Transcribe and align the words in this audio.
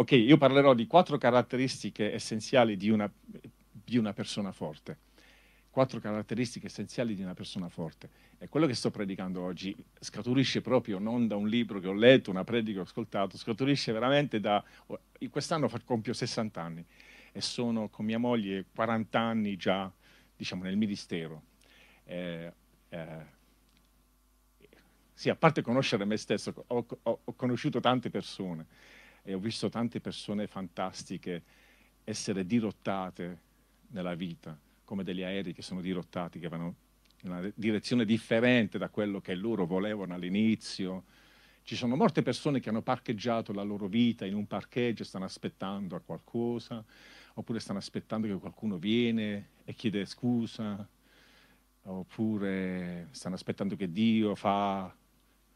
Ok, 0.00 0.12
io 0.12 0.38
parlerò 0.38 0.72
di 0.72 0.86
quattro 0.86 1.18
caratteristiche 1.18 2.14
essenziali 2.14 2.78
di 2.78 2.88
una, 2.88 3.12
di 3.70 3.98
una 3.98 4.14
persona 4.14 4.50
forte. 4.50 4.96
Quattro 5.68 6.00
caratteristiche 6.00 6.68
essenziali 6.68 7.14
di 7.14 7.20
una 7.20 7.34
persona 7.34 7.68
forte. 7.68 8.08
E 8.38 8.48
quello 8.48 8.66
che 8.66 8.72
sto 8.72 8.90
predicando 8.90 9.42
oggi 9.42 9.76
scaturisce 9.98 10.62
proprio 10.62 10.98
non 10.98 11.26
da 11.26 11.36
un 11.36 11.46
libro 11.46 11.80
che 11.80 11.86
ho 11.86 11.92
letto, 11.92 12.30
una 12.30 12.44
predica 12.44 12.76
che 12.76 12.78
ho 12.78 12.84
ascoltato, 12.84 13.36
scaturisce 13.36 13.92
veramente 13.92 14.40
da... 14.40 14.64
Quest'anno 15.28 15.70
compio 15.84 16.14
60 16.14 16.62
anni 16.62 16.82
e 17.32 17.42
sono 17.42 17.90
con 17.90 18.06
mia 18.06 18.18
moglie 18.18 18.64
40 18.74 19.20
anni 19.20 19.56
già, 19.56 19.92
diciamo, 20.34 20.62
nel 20.62 20.78
ministero. 20.78 21.42
Eh, 22.04 22.50
eh, 22.88 23.26
sì, 25.12 25.28
a 25.28 25.36
parte 25.36 25.60
conoscere 25.60 26.06
me 26.06 26.16
stesso, 26.16 26.64
ho, 26.68 26.86
ho, 27.02 27.20
ho 27.22 27.32
conosciuto 27.34 27.80
tante 27.80 28.08
persone 28.08 28.66
e 29.22 29.34
ho 29.34 29.38
visto 29.38 29.68
tante 29.68 30.00
persone 30.00 30.46
fantastiche 30.46 31.42
essere 32.04 32.46
dirottate 32.46 33.38
nella 33.88 34.14
vita, 34.14 34.58
come 34.84 35.04
degli 35.04 35.22
aerei 35.22 35.52
che 35.52 35.62
sono 35.62 35.80
dirottati, 35.80 36.38
che 36.38 36.48
vanno 36.48 36.74
in 37.22 37.30
una 37.30 37.52
direzione 37.54 38.04
differente 38.04 38.78
da 38.78 38.88
quello 38.88 39.20
che 39.20 39.34
loro 39.34 39.66
volevano 39.66 40.14
all'inizio. 40.14 41.04
Ci 41.62 41.76
sono 41.76 41.94
molte 41.94 42.22
persone 42.22 42.60
che 42.60 42.70
hanno 42.70 42.82
parcheggiato 42.82 43.52
la 43.52 43.62
loro 43.62 43.86
vita 43.86 44.24
in 44.24 44.34
un 44.34 44.46
parcheggio 44.46 45.02
e 45.02 45.06
stanno 45.06 45.26
aspettando 45.26 45.94
a 45.94 46.00
qualcosa, 46.00 46.82
oppure 47.34 47.60
stanno 47.60 47.78
aspettando 47.78 48.26
che 48.26 48.34
qualcuno 48.34 48.78
viene 48.78 49.50
e 49.64 49.74
chiede 49.74 50.06
scusa, 50.06 50.88
oppure 51.82 53.08
stanno 53.10 53.34
aspettando 53.34 53.76
che 53.76 53.92
Dio 53.92 54.34
fa 54.34 54.94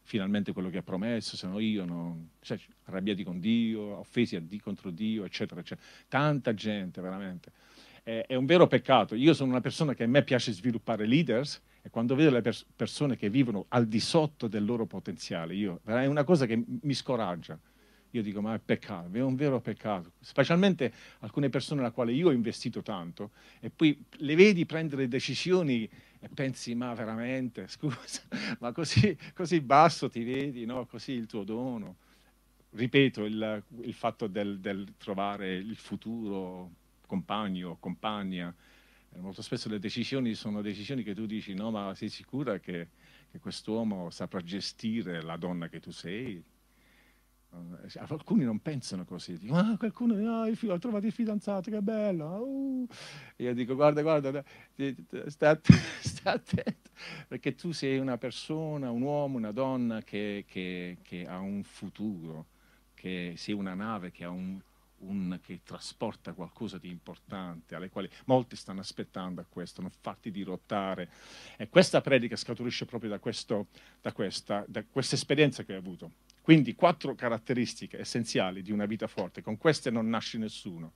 finalmente 0.05 0.53
quello 0.53 0.69
che 0.69 0.77
ha 0.77 0.83
promesso, 0.83 1.35
se 1.35 1.47
no 1.47 1.59
io 1.59 1.83
non... 1.83 2.29
Cioè, 2.39 2.59
arrabbiati 2.85 3.23
con 3.23 3.39
Dio, 3.39 3.97
offesi 3.97 4.39
Dio, 4.45 4.59
contro 4.63 4.91
Dio, 4.91 5.25
eccetera, 5.25 5.59
eccetera. 5.59 5.85
Tanta 6.07 6.53
gente, 6.53 7.01
veramente. 7.01 7.51
È, 8.03 8.25
è, 8.27 8.35
un 8.35 8.45
vero 8.45 8.67
peccato. 8.67 9.15
Io 9.15 9.33
sono 9.33 9.49
una 9.49 9.61
persona 9.61 9.95
che 9.95 10.03
a 10.03 10.07
me 10.07 10.23
piace 10.23 10.51
sviluppare 10.51 11.07
leaders 11.07 11.59
e 11.81 11.89
quando 11.89 12.13
vedo 12.13 12.29
le 12.29 12.41
pers- 12.41 12.65
persone 12.75 13.17
che 13.17 13.31
vivono 13.31 13.65
al 13.69 13.87
di 13.87 13.99
sotto 13.99 14.47
del 14.47 14.63
loro 14.63 14.85
potenziale, 14.85 15.55
io, 15.55 15.81
è 15.83 16.05
una 16.05 16.23
cosa 16.23 16.45
che 16.45 16.63
mi 16.65 16.93
scoraggia. 16.93 17.59
Io 18.11 18.21
dico, 18.21 18.41
ma 18.41 18.53
è 18.53 18.59
peccato, 18.59 19.09
è 19.11 19.21
un 19.21 19.35
vero 19.35 19.59
peccato. 19.59 20.13
Specialmente 20.21 20.93
alcune 21.19 21.49
persone 21.49 21.81
alla 21.81 21.91
quali 21.91 22.13
io 22.15 22.29
ho 22.29 22.31
investito 22.31 22.81
tanto 22.81 23.31
e 23.59 23.69
poi 23.69 24.05
le 24.19 24.35
vedi 24.35 24.65
prendere 24.65 25.09
decisioni 25.09 25.89
pensi, 26.33 26.75
ma 26.75 26.93
veramente, 26.93 27.67
scusa, 27.69 28.21
ma 28.59 28.71
così, 28.71 29.17
così 29.33 29.61
basso 29.61 30.09
ti 30.09 30.23
vedi, 30.23 30.65
no? 30.65 30.85
così 30.85 31.13
il 31.13 31.25
tuo 31.25 31.43
dono. 31.43 31.97
Ripeto, 32.71 33.23
il, 33.23 33.63
il 33.81 33.93
fatto 33.93 34.27
del, 34.27 34.59
del, 34.59 34.95
trovare 34.97 35.55
il 35.55 35.77
futuro 35.77 36.71
compagno 37.05 37.69
o 37.71 37.77
compagna, 37.79 38.53
eh, 39.13 39.19
molto 39.19 39.41
spesso 39.41 39.69
le 39.69 39.79
decisioni 39.79 40.33
sono 40.33 40.61
decisioni 40.61 41.03
che 41.03 41.15
tu 41.15 41.25
dici, 41.25 41.53
no, 41.53 41.71
ma 41.71 41.93
sei 41.95 42.09
sicura 42.09 42.59
che, 42.59 42.89
che 43.31 43.39
quest'uomo 43.39 44.09
saprà 44.09 44.41
gestire 44.41 45.21
la 45.21 45.37
donna 45.37 45.69
che 45.69 45.79
tu 45.79 45.91
sei? 45.91 46.43
Eh, 47.83 47.99
alcuni 48.07 48.43
non 48.43 48.59
pensano 48.59 49.05
così, 49.05 49.37
dicono, 49.37 49.59
ah, 49.59 49.77
qualcuno 49.77 50.41
ah, 50.41 50.47
il 50.47 50.57
ha 50.69 50.77
trovato 50.79 51.05
il 51.05 51.11
fidanzato, 51.11 51.69
che 51.69 51.81
bello. 51.81 52.25
Uh. 52.25 52.87
Io 53.37 53.53
dico, 53.53 53.75
guarda, 53.75 54.01
guarda, 54.01 54.43
sta 55.27 55.59
attento, 56.23 56.89
perché 57.27 57.55
tu 57.55 57.71
sei 57.71 57.97
una 57.97 58.17
persona, 58.17 58.91
un 58.91 59.01
uomo, 59.01 59.37
una 59.37 59.51
donna 59.51 60.01
che, 60.01 60.45
che, 60.47 60.97
che 61.01 61.25
ha 61.25 61.39
un 61.39 61.63
futuro, 61.63 62.45
che 62.93 63.33
sei 63.37 63.53
una 63.53 63.73
nave 63.73 64.11
che 64.11 64.23
ha 64.23 64.29
un, 64.29 64.59
un, 64.99 65.39
che 65.41 65.61
trasporta 65.63 66.33
qualcosa 66.33 66.77
di 66.77 66.89
importante, 66.89 67.75
alle 67.75 67.89
quali 67.89 68.09
molti 68.25 68.55
stanno 68.55 68.79
aspettando 68.79 69.41
a 69.41 69.45
questo, 69.47 69.81
non 69.81 69.91
farti 70.01 70.31
dirottare. 70.31 71.09
E 71.57 71.69
questa 71.69 72.01
predica 72.01 72.35
scaturisce 72.35 72.85
proprio 72.85 73.09
da, 73.09 73.19
questo, 73.19 73.67
da, 74.01 74.11
questa, 74.11 74.63
da 74.67 74.83
questa 74.83 75.15
esperienza 75.15 75.63
che 75.63 75.75
ho 75.75 75.79
avuto. 75.79 76.11
Quindi 76.45 76.75
quattro 76.75 77.15
caratteristiche 77.15 77.99
essenziali 77.99 78.61
di 78.61 78.71
una 78.71 78.85
vita 78.85 79.07
forte, 79.07 79.41
con 79.41 79.57
queste 79.57 79.89
non 79.89 80.07
nasce 80.07 80.37
nessuno, 80.37 80.91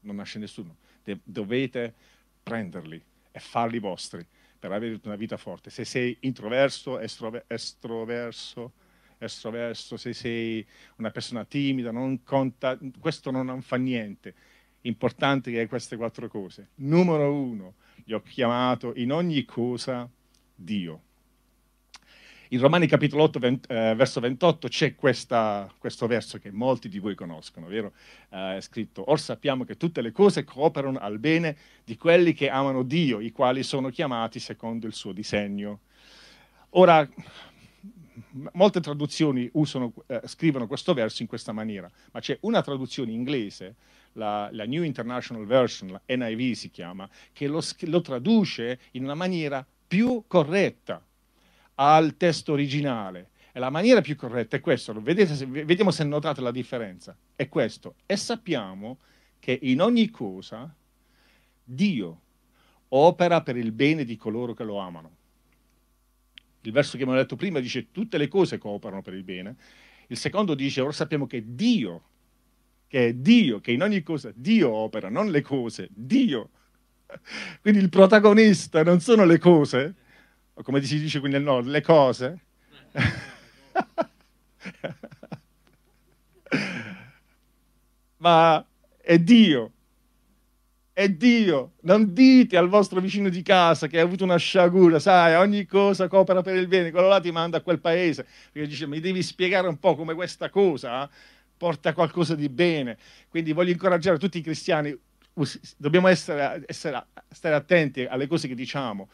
non 0.00 0.16
nasce 0.16 0.38
nessuno. 0.38 0.76
De- 1.04 1.18
dovete 1.22 1.92
prenderli 2.42 2.98
e 3.30 3.40
farli 3.40 3.78
vostri 3.78 4.26
per 4.58 4.72
avere 4.72 4.98
una 5.04 5.16
vita 5.16 5.36
forte. 5.36 5.68
Se 5.68 5.84
sei 5.84 6.16
introverso, 6.20 6.98
estrove- 6.98 7.44
estroverso, 7.46 8.72
estroverso, 9.18 9.98
se 9.98 10.14
sei 10.14 10.66
una 10.96 11.10
persona 11.10 11.44
timida, 11.44 11.90
non 11.90 12.22
conta, 12.22 12.78
questo 12.98 13.30
non 13.30 13.60
fa 13.60 13.76
niente. 13.76 14.34
Importante 14.80 15.50
che 15.50 15.58
hai 15.58 15.68
queste 15.68 15.98
quattro 15.98 16.26
cose. 16.28 16.68
Numero 16.76 17.30
uno, 17.34 17.74
gli 18.02 18.14
ho 18.14 18.22
chiamato 18.22 18.94
in 18.96 19.12
ogni 19.12 19.44
cosa 19.44 20.08
Dio. 20.54 21.02
In 22.48 22.60
Romani 22.60 22.86
capitolo 22.86 23.22
8, 23.22 23.38
20, 23.38 23.68
eh, 23.72 23.94
verso 23.94 24.20
28 24.20 24.68
c'è 24.68 24.94
questa, 24.94 25.72
questo 25.78 26.06
verso 26.06 26.38
che 26.38 26.52
molti 26.52 26.90
di 26.90 26.98
voi 26.98 27.14
conoscono, 27.14 27.68
vero? 27.68 27.92
Eh, 28.28 28.58
è 28.58 28.60
scritto, 28.60 29.00
or 29.00 29.18
sappiamo 29.18 29.64
che 29.64 29.78
tutte 29.78 30.02
le 30.02 30.12
cose 30.12 30.44
cooperano 30.44 30.98
al 30.98 31.18
bene 31.18 31.56
di 31.84 31.96
quelli 31.96 32.34
che 32.34 32.50
amano 32.50 32.82
Dio, 32.82 33.20
i 33.20 33.32
quali 33.32 33.62
sono 33.62 33.88
chiamati 33.88 34.40
secondo 34.40 34.86
il 34.86 34.92
suo 34.92 35.12
disegno. 35.12 35.80
Ora, 36.70 37.08
molte 38.52 38.80
traduzioni 38.80 39.48
usano, 39.54 39.94
eh, 40.06 40.20
scrivono 40.26 40.66
questo 40.66 40.92
verso 40.92 41.22
in 41.22 41.28
questa 41.28 41.52
maniera, 41.52 41.90
ma 42.12 42.20
c'è 42.20 42.36
una 42.42 42.60
traduzione 42.60 43.10
inglese, 43.10 43.76
la, 44.12 44.50
la 44.52 44.66
New 44.66 44.82
International 44.82 45.46
Version, 45.46 45.90
la 45.90 46.02
NIV 46.14 46.52
si 46.52 46.70
chiama, 46.70 47.08
che 47.32 47.46
lo, 47.46 47.62
lo 47.80 48.00
traduce 48.02 48.80
in 48.92 49.02
una 49.02 49.14
maniera 49.14 49.66
più 49.86 50.24
corretta 50.26 51.02
al 51.76 52.16
testo 52.16 52.52
originale. 52.52 53.30
E 53.52 53.60
la 53.60 53.70
maniera 53.70 54.00
più 54.00 54.16
corretta 54.16 54.56
è 54.56 54.60
questa, 54.60 54.92
vedete, 54.92 55.46
vediamo 55.46 55.92
se 55.92 56.02
notate 56.04 56.40
la 56.40 56.50
differenza, 56.50 57.16
è 57.36 57.48
questo. 57.48 57.94
E 58.04 58.16
sappiamo 58.16 58.98
che 59.38 59.56
in 59.62 59.80
ogni 59.80 60.10
cosa 60.10 60.74
Dio 61.62 62.20
opera 62.88 63.42
per 63.42 63.56
il 63.56 63.72
bene 63.72 64.04
di 64.04 64.16
coloro 64.16 64.54
che 64.54 64.64
lo 64.64 64.78
amano 64.78 65.22
il 66.64 66.72
verso 66.72 66.92
che 66.92 67.02
abbiamo 67.02 67.14
letto 67.14 67.36
prima 67.36 67.60
dice 67.60 67.90
tutte 67.90 68.18
le 68.18 68.28
cose 68.28 68.58
cooperano 68.58 69.02
per 69.02 69.14
il 69.14 69.22
bene. 69.22 69.56
Il 70.08 70.16
secondo 70.16 70.54
dice 70.54 70.80
ora 70.80 70.92
sappiamo 70.92 71.26
che 71.26 71.42
Dio, 71.54 72.02
che 72.86 73.08
è 73.08 73.14
Dio, 73.14 73.60
che 73.60 73.72
in 73.72 73.82
ogni 73.82 74.02
cosa 74.02 74.32
Dio 74.34 74.70
opera, 74.70 75.08
non 75.08 75.30
le 75.30 75.42
cose, 75.42 75.88
Dio. 75.90 76.50
Quindi 77.60 77.80
il 77.80 77.90
protagonista 77.90 78.82
non 78.82 79.00
sono 79.00 79.24
le 79.24 79.38
cose, 79.38 79.94
come 80.62 80.82
si 80.82 81.00
dice 81.00 81.20
qui 81.20 81.30
nel 81.30 81.42
nord, 81.42 81.66
le 81.66 81.80
cose. 81.80 82.38
Ma 88.18 88.64
è 89.00 89.18
Dio 89.18 89.72
è 90.94 91.08
Dio. 91.08 91.72
Non 91.82 92.14
dite 92.14 92.56
al 92.56 92.68
vostro 92.68 93.00
vicino 93.00 93.28
di 93.28 93.42
casa 93.42 93.88
che 93.88 93.98
ha 93.98 94.02
avuto 94.02 94.24
una 94.24 94.36
sciagura, 94.36 95.00
sai, 95.00 95.34
ogni 95.34 95.66
cosa 95.66 96.06
coopera 96.06 96.40
per 96.40 96.54
il 96.54 96.68
bene, 96.68 96.92
quello 96.92 97.08
là 97.08 97.20
ti 97.20 97.32
manda 97.32 97.58
a 97.58 97.60
quel 97.60 97.80
paese, 97.80 98.24
perché 98.52 98.68
dice 98.68 98.86
mi 98.86 99.00
devi 99.00 99.22
spiegare 99.22 99.66
un 99.66 99.78
po' 99.78 99.96
come 99.96 100.14
questa 100.14 100.48
cosa 100.50 101.04
eh, 101.04 101.08
porta 101.56 101.92
qualcosa 101.92 102.36
di 102.36 102.48
bene. 102.48 102.96
Quindi 103.28 103.52
voglio 103.52 103.72
incoraggiare 103.72 104.18
tutti 104.18 104.38
i 104.38 104.40
cristiani, 104.40 104.96
dobbiamo 105.76 106.06
essere, 106.06 106.62
essere, 106.66 107.06
stare 107.28 107.56
attenti 107.56 108.04
alle 108.04 108.28
cose 108.28 108.46
che 108.46 108.54
diciamo. 108.54 109.08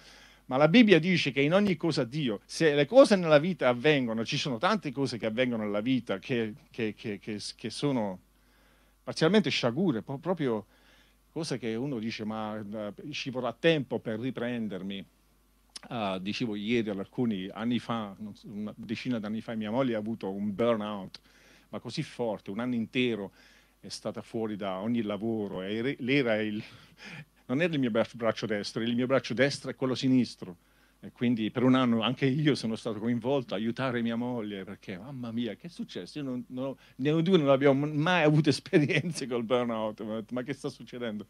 Ma 0.50 0.56
la 0.56 0.66
Bibbia 0.66 0.98
dice 0.98 1.30
che 1.30 1.42
in 1.42 1.54
ogni 1.54 1.76
cosa 1.76 2.02
Dio, 2.02 2.40
se 2.44 2.74
le 2.74 2.84
cose 2.84 3.14
nella 3.14 3.38
vita 3.38 3.68
avvengono, 3.68 4.24
ci 4.24 4.36
sono 4.36 4.58
tante 4.58 4.90
cose 4.90 5.16
che 5.16 5.26
avvengono 5.26 5.62
nella 5.62 5.80
vita 5.80 6.18
che, 6.18 6.54
che, 6.72 6.92
che, 6.96 7.20
che 7.20 7.70
sono 7.70 8.18
parzialmente 9.04 9.48
sciagure, 9.48 10.02
proprio 10.02 10.66
cosa 11.30 11.56
che 11.56 11.76
uno 11.76 12.00
dice 12.00 12.24
ma 12.24 12.54
uh, 12.54 13.10
ci 13.12 13.30
vorrà 13.30 13.52
tempo 13.52 14.00
per 14.00 14.18
riprendermi. 14.18 15.06
Uh, 15.88 16.18
dicevo 16.18 16.56
ieri, 16.56 16.90
alcuni 16.90 17.48
anni 17.52 17.78
fa, 17.78 18.16
una 18.42 18.74
decina 18.74 19.20
d'anni 19.20 19.40
fa, 19.42 19.54
mia 19.54 19.70
moglie 19.70 19.94
ha 19.94 19.98
avuto 19.98 20.32
un 20.32 20.52
burnout, 20.52 21.20
ma 21.68 21.78
così 21.78 22.02
forte, 22.02 22.50
un 22.50 22.58
anno 22.58 22.74
intero 22.74 23.30
è 23.78 23.88
stata 23.88 24.20
fuori 24.20 24.56
da 24.56 24.80
ogni 24.80 25.02
lavoro 25.02 25.60
era 25.62 26.40
il, 26.40 26.62
non 27.50 27.62
era 27.62 27.74
il 27.74 27.80
mio 27.80 27.90
braccio 27.90 28.46
destro, 28.46 28.80
il 28.80 28.94
mio 28.94 29.06
braccio 29.06 29.34
destro 29.34 29.70
è 29.70 29.74
quello 29.74 29.96
sinistro 29.96 30.56
e 31.00 31.10
quindi 31.10 31.50
per 31.50 31.64
un 31.64 31.74
anno 31.74 32.00
anche 32.00 32.26
io 32.26 32.54
sono 32.54 32.76
stato 32.76 33.00
coinvolto 33.00 33.54
a 33.54 33.56
aiutare 33.56 34.02
mia 34.02 34.14
moglie 34.14 34.62
perché, 34.62 34.96
mamma 34.96 35.32
mia, 35.32 35.56
che 35.56 35.66
è 35.66 35.70
successo? 35.70 36.18
Io 36.18 36.24
non, 36.24 36.44
non, 36.48 36.76
noi 36.96 37.22
due 37.24 37.38
non 37.38 37.48
abbiamo 37.48 37.86
mai 37.86 38.22
avuto 38.22 38.50
esperienze 38.50 39.26
col 39.26 39.42
burnout, 39.42 40.30
ma 40.30 40.42
che 40.44 40.52
sta 40.52 40.68
succedendo? 40.68 41.26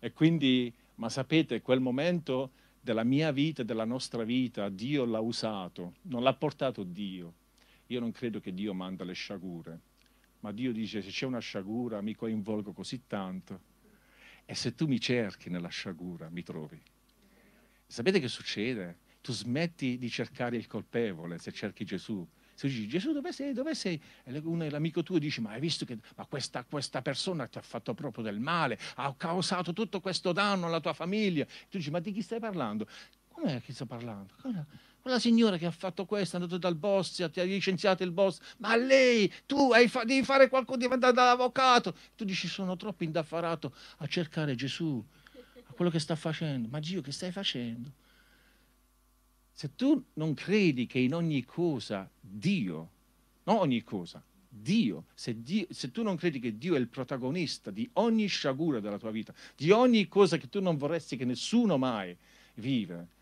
E 0.00 0.12
quindi, 0.12 0.72
ma 0.96 1.08
sapete, 1.08 1.62
quel 1.62 1.78
momento 1.78 2.50
della 2.80 3.04
mia 3.04 3.30
vita, 3.30 3.62
della 3.62 3.84
nostra 3.84 4.24
vita, 4.24 4.68
Dio 4.68 5.04
l'ha 5.04 5.20
usato, 5.20 5.94
non 6.02 6.24
l'ha 6.24 6.34
portato 6.34 6.82
Dio. 6.82 7.34
Io 7.86 8.00
non 8.00 8.10
credo 8.10 8.40
che 8.40 8.52
Dio 8.52 8.74
manda 8.74 9.04
le 9.04 9.12
sciagure, 9.12 9.78
ma 10.40 10.50
Dio 10.50 10.72
dice 10.72 11.02
se 11.02 11.10
c'è 11.10 11.24
una 11.24 11.38
sciagura 11.38 12.00
mi 12.00 12.16
coinvolgo 12.16 12.72
così 12.72 13.02
tanto 13.06 13.74
e 14.46 14.54
se 14.54 14.74
tu 14.74 14.86
mi 14.86 15.00
cerchi 15.00 15.50
nella 15.50 15.68
sciagura 15.68 16.30
mi 16.30 16.42
trovi. 16.42 16.80
Sapete 17.86 18.20
che 18.20 18.28
succede? 18.28 18.98
Tu 19.20 19.32
smetti 19.32 19.98
di 19.98 20.08
cercare 20.08 20.56
il 20.56 20.68
colpevole 20.68 21.38
se 21.38 21.52
cerchi 21.52 21.84
Gesù. 21.84 22.26
Se 22.54 22.68
dici 22.68 22.88
Gesù 22.88 23.12
dove 23.12 23.32
sei? 23.32 23.52
Dove 23.52 23.74
sei? 23.74 24.00
E 24.22 24.40
l'amico 24.70 25.02
tuo 25.02 25.18
dice 25.18 25.40
ma 25.40 25.50
hai 25.50 25.60
visto 25.60 25.84
che 25.84 25.98
ma 26.14 26.24
questa, 26.26 26.64
questa, 26.64 27.02
persona 27.02 27.46
ti 27.48 27.58
ha 27.58 27.60
fatto 27.60 27.92
proprio 27.92 28.24
del 28.24 28.38
male, 28.38 28.78
ha 28.94 29.12
causato 29.14 29.72
tutto 29.72 30.00
questo 30.00 30.32
danno 30.32 30.66
alla 30.66 30.80
tua 30.80 30.94
famiglia. 30.94 31.44
Tu 31.44 31.76
dici 31.76 31.90
ma 31.90 31.98
di 31.98 32.12
chi 32.12 32.22
stai 32.22 32.38
parlando? 32.38 32.86
Com'è 33.28 33.60
che 33.60 33.72
sto 33.72 33.84
parlando? 33.84 34.34
Quella 35.06 35.20
signora 35.20 35.56
che 35.56 35.66
ha 35.66 35.70
fatto 35.70 36.04
questo, 36.04 36.34
è 36.34 36.40
andato 36.40 36.58
dal 36.58 36.74
boss, 36.74 37.30
ti 37.30 37.38
ha 37.38 37.44
licenziato 37.44 38.02
il 38.02 38.10
boss, 38.10 38.40
ma 38.56 38.74
lei, 38.74 39.32
tu 39.46 39.70
fa, 39.86 40.02
devi 40.02 40.24
fare 40.24 40.48
qualcosa, 40.48 40.80
devi 40.80 40.94
andare 40.94 41.12
dall'avvocato. 41.12 41.94
Tu 42.16 42.24
dici 42.24 42.48
sono 42.48 42.74
troppo 42.74 43.04
indaffarato 43.04 43.72
a 43.98 44.06
cercare 44.08 44.56
Gesù, 44.56 45.00
a 45.64 45.72
quello 45.74 45.92
che 45.92 46.00
sta 46.00 46.16
facendo. 46.16 46.66
Ma 46.66 46.80
Dio, 46.80 47.02
che 47.02 47.12
stai 47.12 47.30
facendo? 47.30 47.92
Se 49.52 49.76
tu 49.76 50.06
non 50.14 50.34
credi 50.34 50.86
che 50.86 50.98
in 50.98 51.14
ogni 51.14 51.44
cosa 51.44 52.10
Dio, 52.18 52.90
non 53.44 53.58
ogni 53.58 53.84
cosa, 53.84 54.20
Dio 54.48 55.04
se, 55.14 55.40
Dio, 55.40 55.66
se 55.70 55.92
tu 55.92 56.02
non 56.02 56.16
credi 56.16 56.40
che 56.40 56.58
Dio 56.58 56.74
è 56.74 56.80
il 56.80 56.88
protagonista 56.88 57.70
di 57.70 57.88
ogni 57.92 58.26
sciagura 58.26 58.80
della 58.80 58.98
tua 58.98 59.12
vita, 59.12 59.32
di 59.54 59.70
ogni 59.70 60.08
cosa 60.08 60.36
che 60.36 60.48
tu 60.48 60.60
non 60.60 60.76
vorresti 60.76 61.16
che 61.16 61.24
nessuno 61.24 61.78
mai 61.78 62.16
vive, 62.54 63.14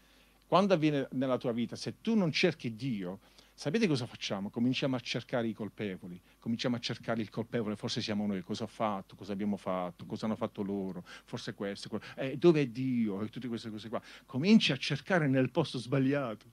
quando 0.54 0.74
avviene 0.74 1.08
nella 1.14 1.36
tua 1.36 1.50
vita, 1.50 1.74
se 1.74 2.00
tu 2.00 2.14
non 2.14 2.30
cerchi 2.30 2.76
Dio, 2.76 3.18
sapete 3.54 3.88
cosa 3.88 4.06
facciamo? 4.06 4.50
Cominciamo 4.50 4.94
a 4.94 5.00
cercare 5.00 5.48
i 5.48 5.52
colpevoli, 5.52 6.22
cominciamo 6.38 6.76
a 6.76 6.78
cercare 6.78 7.20
il 7.20 7.28
colpevole, 7.28 7.74
forse 7.74 8.00
siamo 8.00 8.24
noi, 8.24 8.40
cosa 8.42 8.62
ho 8.62 8.68
fatto, 8.68 9.16
cosa 9.16 9.32
abbiamo 9.32 9.56
fatto, 9.56 10.06
cosa 10.06 10.26
hanno 10.26 10.36
fatto 10.36 10.62
loro, 10.62 11.02
forse 11.24 11.54
questo, 11.54 12.00
eh, 12.14 12.36
dove 12.36 12.60
è 12.60 12.66
Dio 12.68 13.20
e 13.22 13.30
tutte 13.30 13.48
queste 13.48 13.68
cose 13.68 13.88
qua. 13.88 14.00
Cominci 14.26 14.70
a 14.70 14.76
cercare 14.76 15.26
nel 15.26 15.50
posto 15.50 15.78
sbagliato. 15.78 16.46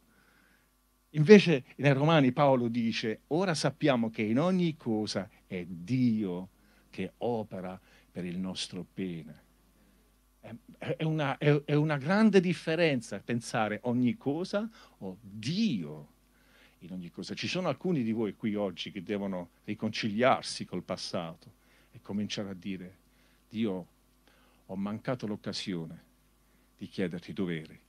Invece 1.11 1.65
nei 1.75 1.93
Romani 1.93 2.31
Paolo 2.31 2.69
dice, 2.69 3.21
ora 3.27 3.53
sappiamo 3.53 4.09
che 4.09 4.23
in 4.23 4.39
ogni 4.39 4.75
cosa 4.77 5.29
è 5.45 5.63
Dio 5.63 6.49
che 6.89 7.13
opera 7.17 7.79
per 8.11 8.25
il 8.25 8.39
nostro 8.39 8.83
bene. 8.91 9.49
È 10.77 11.03
una, 11.03 11.37
è, 11.37 11.73
una 11.75 11.97
grande 11.97 12.39
differenza 12.39 13.19
pensare 13.19 13.79
ogni 13.83 14.17
cosa 14.17 14.67
o 14.99 15.17
Dio 15.21 16.09
in 16.79 16.91
ogni 16.91 17.11
cosa. 17.11 17.35
Ci 17.35 17.47
sono 17.47 17.67
alcuni 17.67 18.03
di 18.03 18.11
voi 18.11 18.35
qui 18.35 18.55
oggi 18.55 18.91
che 18.91 19.03
devono 19.03 19.51
riconciliarsi 19.65 20.65
col 20.65 20.83
passato 20.83 21.59
e 21.91 22.01
cominciare 22.01 22.49
a 22.49 22.53
dire, 22.53 22.97
Dio, 23.47 23.87
ho 24.65 24.75
mancato 24.75 25.27
l'occasione 25.27 26.09
di 26.77 26.87
chiederti 26.87 27.33
dove 27.33 27.61
eri. 27.61 27.79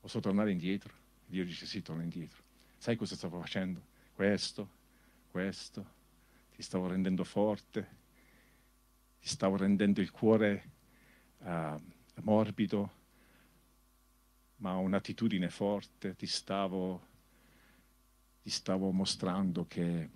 Posso 0.00 0.20
tornare 0.20 0.50
indietro? 0.50 0.92
Dio 1.26 1.44
dice 1.44 1.64
sì, 1.64 1.80
torna 1.80 2.02
indietro. 2.02 2.42
Sai 2.76 2.96
cosa 2.96 3.16
stavo 3.16 3.40
facendo? 3.40 3.80
Questo, 4.14 4.68
questo, 5.30 5.94
ti 6.54 6.62
stavo 6.62 6.88
rendendo 6.88 7.24
forte, 7.24 7.88
ti 9.26 9.32
stavo 9.32 9.56
rendendo 9.56 10.00
il 10.00 10.12
cuore 10.12 10.70
uh, 11.38 11.82
morbido, 12.22 12.90
ma 14.58 14.76
un'attitudine 14.76 15.50
forte, 15.50 16.14
ti 16.14 16.28
stavo, 16.28 17.06
ti 18.40 18.50
stavo 18.50 18.92
mostrando 18.92 19.66
che 19.66 20.10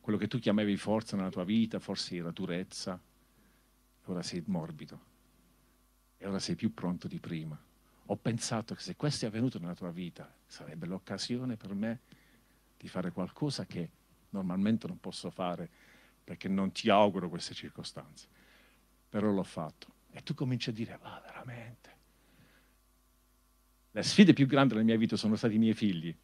quello 0.00 0.18
che 0.18 0.26
tu 0.26 0.40
chiamavi 0.40 0.76
forza 0.76 1.16
nella 1.16 1.30
tua 1.30 1.44
vita 1.44 1.78
forse 1.78 2.16
era 2.16 2.32
durezza, 2.32 3.00
ora 4.06 4.22
sei 4.22 4.42
morbido 4.46 5.00
e 6.16 6.26
ora 6.26 6.40
sei 6.40 6.56
più 6.56 6.74
pronto 6.74 7.06
di 7.06 7.20
prima. 7.20 7.56
Ho 8.06 8.16
pensato 8.16 8.74
che 8.74 8.80
se 8.80 8.96
questo 8.96 9.24
è 9.24 9.28
avvenuto 9.28 9.60
nella 9.60 9.76
tua 9.76 9.92
vita 9.92 10.28
sarebbe 10.48 10.86
l'occasione 10.86 11.56
per 11.56 11.74
me 11.74 12.00
di 12.76 12.88
fare 12.88 13.12
qualcosa 13.12 13.66
che 13.66 13.88
normalmente 14.30 14.88
non 14.88 14.98
posso 14.98 15.30
fare 15.30 15.70
perché 16.28 16.46
non 16.46 16.72
ti 16.72 16.90
auguro 16.90 17.30
queste 17.30 17.54
circostanze, 17.54 18.28
però 19.08 19.30
l'ho 19.30 19.42
fatto. 19.42 19.86
E 20.10 20.22
tu 20.22 20.34
cominci 20.34 20.68
a 20.68 20.74
dire, 20.74 20.98
va 21.00 21.22
veramente. 21.24 21.96
Le 23.92 24.02
sfide 24.02 24.34
più 24.34 24.46
grandi 24.46 24.74
della 24.74 24.84
mia 24.84 24.98
vita 24.98 25.16
sono 25.16 25.36
stati 25.36 25.54
i 25.54 25.58
miei 25.58 25.72
figli, 25.72 26.14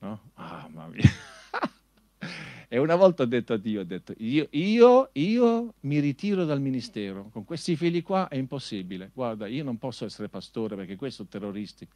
no? 0.00 0.32
Ah, 0.34 0.68
mamma 0.70 0.88
mia. 0.88 1.00
e 2.68 2.76
una 2.76 2.94
volta 2.94 3.22
ho 3.22 3.26
detto 3.26 3.54
a 3.54 3.56
Dio, 3.56 3.80
ho 3.80 3.84
detto, 3.84 4.12
io, 4.18 4.48
io, 4.50 5.08
io 5.12 5.72
mi 5.80 5.98
ritiro 5.98 6.44
dal 6.44 6.60
ministero, 6.60 7.30
con 7.30 7.44
questi 7.44 7.74
figli 7.74 8.02
qua 8.02 8.28
è 8.28 8.36
impossibile. 8.36 9.12
Guarda, 9.14 9.46
io 9.46 9.64
non 9.64 9.78
posso 9.78 10.04
essere 10.04 10.28
pastore 10.28 10.76
perché 10.76 10.96
questi 10.96 11.16
sono 11.16 11.28
terroristi. 11.30 11.88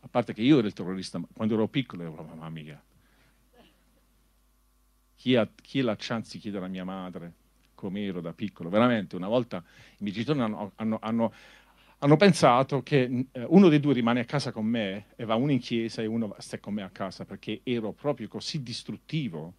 A 0.00 0.08
parte 0.08 0.32
che 0.32 0.40
io 0.40 0.56
ero 0.56 0.66
il 0.66 0.72
terrorista, 0.72 1.20
quando 1.34 1.52
ero 1.52 1.68
piccolo 1.68 2.04
ero, 2.04 2.22
mamma 2.22 2.48
mia, 2.48 2.82
chi 5.18 5.34
ha, 5.34 5.48
chi 5.60 5.80
la 5.80 5.96
chance 5.98 6.30
di 6.32 6.38
chiedere 6.38 6.64
a 6.64 6.68
mia 6.68 6.84
madre 6.84 7.32
come 7.74 8.04
ero 8.04 8.20
da 8.20 8.32
piccolo? 8.32 8.68
Veramente, 8.68 9.16
una 9.16 9.26
volta 9.26 9.56
i 9.58 9.96
miei 9.98 10.12
genitori 10.12 10.38
hanno, 10.38 10.72
hanno, 10.76 10.98
hanno, 11.02 11.32
hanno 11.98 12.16
pensato 12.16 12.84
che 12.84 13.26
eh, 13.32 13.44
uno 13.48 13.68
dei 13.68 13.80
due 13.80 13.94
rimane 13.94 14.20
a 14.20 14.24
casa 14.24 14.52
con 14.52 14.64
me 14.64 15.06
e 15.16 15.24
va 15.24 15.34
uno 15.34 15.50
in 15.50 15.58
chiesa 15.58 16.02
e 16.02 16.06
uno 16.06 16.36
sta 16.38 16.60
con 16.60 16.74
me 16.74 16.82
a 16.82 16.90
casa 16.90 17.24
perché 17.24 17.60
ero 17.64 17.90
proprio 17.90 18.28
così 18.28 18.62
distruttivo, 18.62 19.54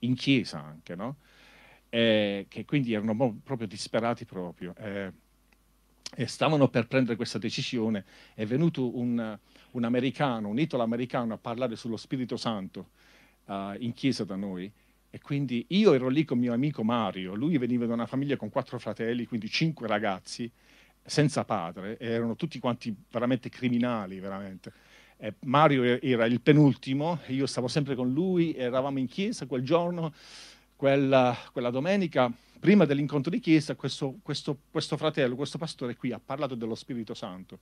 in 0.00 0.14
chiesa 0.14 0.62
anche, 0.62 0.94
no? 0.94 1.16
Eh, 1.88 2.46
che 2.48 2.64
quindi 2.64 2.92
erano 2.92 3.40
proprio 3.42 3.66
disperati 3.66 4.24
proprio. 4.24 4.74
Eh, 4.78 5.12
e 6.14 6.26
stavano 6.28 6.68
per 6.68 6.86
prendere 6.86 7.16
questa 7.16 7.38
decisione. 7.38 8.04
È 8.32 8.46
venuto 8.46 8.96
un, 8.96 9.38
un 9.72 9.84
americano, 9.84 10.48
un 10.48 10.58
italo-americano 10.58 11.34
a 11.34 11.38
parlare 11.38 11.74
sullo 11.74 11.96
Spirito 11.96 12.36
Santo 12.36 12.90
uh, 13.46 13.74
in 13.78 13.92
chiesa 13.92 14.24
da 14.24 14.36
noi 14.36 14.72
e 15.10 15.20
quindi 15.20 15.66
io 15.70 15.92
ero 15.92 16.08
lì 16.08 16.24
con 16.24 16.38
mio 16.38 16.52
amico 16.52 16.84
Mario, 16.84 17.34
lui 17.34 17.58
veniva 17.58 17.84
da 17.84 17.94
una 17.94 18.06
famiglia 18.06 18.36
con 18.36 18.48
quattro 18.48 18.78
fratelli, 18.78 19.26
quindi 19.26 19.48
cinque 19.50 19.88
ragazzi, 19.88 20.50
senza 21.02 21.44
padre, 21.44 21.98
erano 21.98 22.36
tutti 22.36 22.60
quanti 22.60 22.94
veramente 23.10 23.48
criminali, 23.48 24.20
veramente. 24.20 24.72
E 25.16 25.34
Mario 25.40 26.00
era 26.00 26.26
il 26.26 26.40
penultimo, 26.40 27.18
io 27.26 27.46
stavo 27.46 27.66
sempre 27.66 27.96
con 27.96 28.12
lui, 28.12 28.54
eravamo 28.54 29.00
in 29.00 29.06
chiesa 29.06 29.46
quel 29.46 29.62
giorno, 29.62 30.14
quella, 30.76 31.36
quella 31.52 31.70
domenica, 31.70 32.32
prima 32.60 32.84
dell'incontro 32.84 33.30
di 33.30 33.40
chiesa, 33.40 33.74
questo, 33.74 34.18
questo, 34.22 34.58
questo 34.70 34.96
fratello, 34.96 35.34
questo 35.34 35.58
pastore 35.58 35.96
qui 35.96 36.12
ha 36.12 36.20
parlato 36.24 36.54
dello 36.54 36.76
Spirito 36.76 37.14
Santo. 37.14 37.58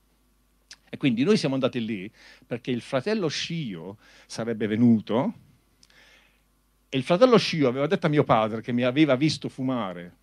E 0.87 0.97
quindi 0.97 1.23
noi 1.23 1.37
siamo 1.37 1.55
andati 1.55 1.83
lì 1.83 2.11
perché 2.45 2.69
il 2.69 2.81
fratello 2.81 3.27
Scio 3.27 3.97
sarebbe 4.27 4.67
venuto, 4.67 5.33
e 6.89 6.97
il 6.97 7.03
fratello 7.03 7.37
Scio 7.37 7.67
aveva 7.67 7.85
detto 7.85 8.07
a 8.07 8.09
mio 8.09 8.23
padre 8.23 8.61
che 8.61 8.71
mi 8.71 8.83
aveva 8.83 9.15
visto 9.15 9.47
fumare 9.47 10.17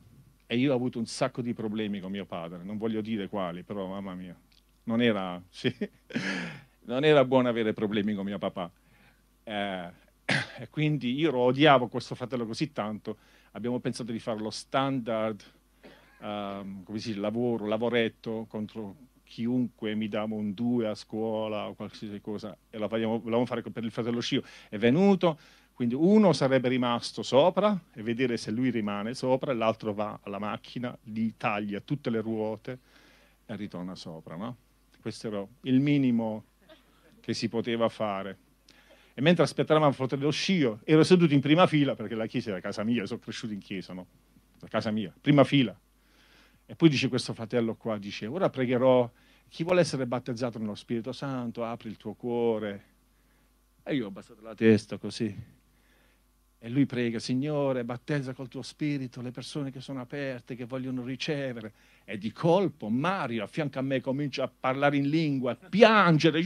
e 0.46 0.56
io 0.56 0.72
ho 0.72 0.74
avuto 0.74 0.98
un 0.98 1.06
sacco 1.06 1.40
di 1.40 1.54
problemi 1.54 2.00
con 2.00 2.10
mio 2.10 2.24
padre, 2.24 2.62
non 2.64 2.76
voglio 2.76 3.00
dire 3.00 3.28
quali, 3.28 3.62
però 3.62 3.86
mamma 3.86 4.14
mia, 4.14 4.36
non 4.84 5.00
era, 5.00 5.40
sì, 5.48 5.74
non 6.86 7.04
era 7.04 7.24
buono 7.24 7.48
avere 7.48 7.72
problemi 7.72 8.14
con 8.14 8.24
mio 8.24 8.38
papà. 8.38 8.70
Eh, 9.44 9.90
e 10.58 10.68
quindi 10.70 11.14
io 11.14 11.36
odiavo 11.36 11.86
questo 11.86 12.16
fratello 12.16 12.46
così 12.46 12.72
tanto, 12.72 13.18
abbiamo 13.52 13.78
pensato 13.78 14.10
di 14.10 14.18
fare 14.18 14.40
lo 14.40 14.50
standard, 14.50 15.42
um, 16.18 16.82
come 16.82 16.98
si 16.98 17.08
dice, 17.08 17.20
lavoro, 17.20 17.66
lavoretto 17.66 18.46
contro 18.48 18.96
chiunque 19.22 19.94
mi 19.96 20.08
dava 20.08 20.34
un 20.34 20.54
2 20.54 20.86
a 20.86 20.94
scuola 20.94 21.68
o 21.68 21.74
qualsiasi 21.74 22.20
cosa, 22.20 22.56
e 22.70 22.78
lo 22.78 22.86
volevamo 22.86 23.46
fare 23.46 23.62
per 23.62 23.84
il 23.84 23.90
fratello 23.90 24.20
Scio. 24.20 24.42
È 24.68 24.78
venuto, 24.78 25.38
quindi 25.76 25.94
uno 25.94 26.32
sarebbe 26.32 26.70
rimasto 26.70 27.22
sopra 27.22 27.78
e 27.92 28.00
vedere 28.00 28.38
se 28.38 28.50
lui 28.50 28.70
rimane 28.70 29.12
sopra, 29.12 29.52
l'altro 29.52 29.92
va 29.92 30.20
alla 30.22 30.38
macchina, 30.38 30.96
gli 31.02 31.34
taglia 31.36 31.80
tutte 31.80 32.08
le 32.08 32.22
ruote 32.22 32.78
e 33.44 33.56
ritorna 33.56 33.94
sopra. 33.94 34.36
No? 34.36 34.56
Questo 35.02 35.26
era 35.26 35.46
il 35.64 35.80
minimo 35.80 36.44
che 37.20 37.34
si 37.34 37.50
poteva 37.50 37.90
fare. 37.90 38.38
E 39.12 39.20
mentre 39.20 39.44
aspettavamo 39.44 39.86
il 39.86 39.92
fratello 39.92 40.30
Scio, 40.30 40.80
ero 40.82 41.04
seduto 41.04 41.34
in 41.34 41.40
prima 41.40 41.66
fila, 41.66 41.94
perché 41.94 42.14
la 42.14 42.24
chiesa 42.24 42.52
era 42.52 42.60
casa 42.60 42.82
mia, 42.82 43.04
sono 43.04 43.20
cresciuto 43.20 43.52
in 43.52 43.60
chiesa, 43.60 43.92
no? 43.92 44.06
La 44.60 44.68
casa 44.68 44.90
mia, 44.90 45.12
prima 45.20 45.44
fila. 45.44 45.78
E 46.64 46.74
poi 46.74 46.88
dice 46.88 47.10
questo 47.10 47.34
fratello 47.34 47.74
qua, 47.74 47.98
dice, 47.98 48.24
ora 48.24 48.48
pregherò, 48.48 49.10
chi 49.50 49.62
vuole 49.62 49.82
essere 49.82 50.06
battezzato 50.06 50.58
nello 50.58 50.74
Spirito 50.74 51.12
Santo, 51.12 51.66
apri 51.66 51.90
il 51.90 51.98
tuo 51.98 52.14
cuore. 52.14 52.84
E 53.82 53.94
io 53.94 54.06
ho 54.06 54.08
abbassato 54.08 54.40
la 54.40 54.54
testa 54.54 54.96
così. 54.96 55.55
E 56.58 56.68
lui 56.70 56.86
prega, 56.86 57.18
Signore, 57.18 57.84
battezza 57.84 58.32
col 58.32 58.48
tuo 58.48 58.62
spirito 58.62 59.20
le 59.20 59.30
persone 59.30 59.70
che 59.70 59.80
sono 59.80 60.00
aperte, 60.00 60.56
che 60.56 60.64
vogliono 60.64 61.04
ricevere. 61.04 61.72
E 62.04 62.16
di 62.18 62.32
colpo 62.32 62.88
Mario 62.88 63.44
a 63.44 63.46
fianco 63.46 63.78
a 63.78 63.82
me 63.82 64.00
comincia 64.00 64.44
a 64.44 64.50
parlare 64.58 64.96
in 64.96 65.08
lingua, 65.08 65.52
a 65.52 65.68
piangere. 65.68 66.40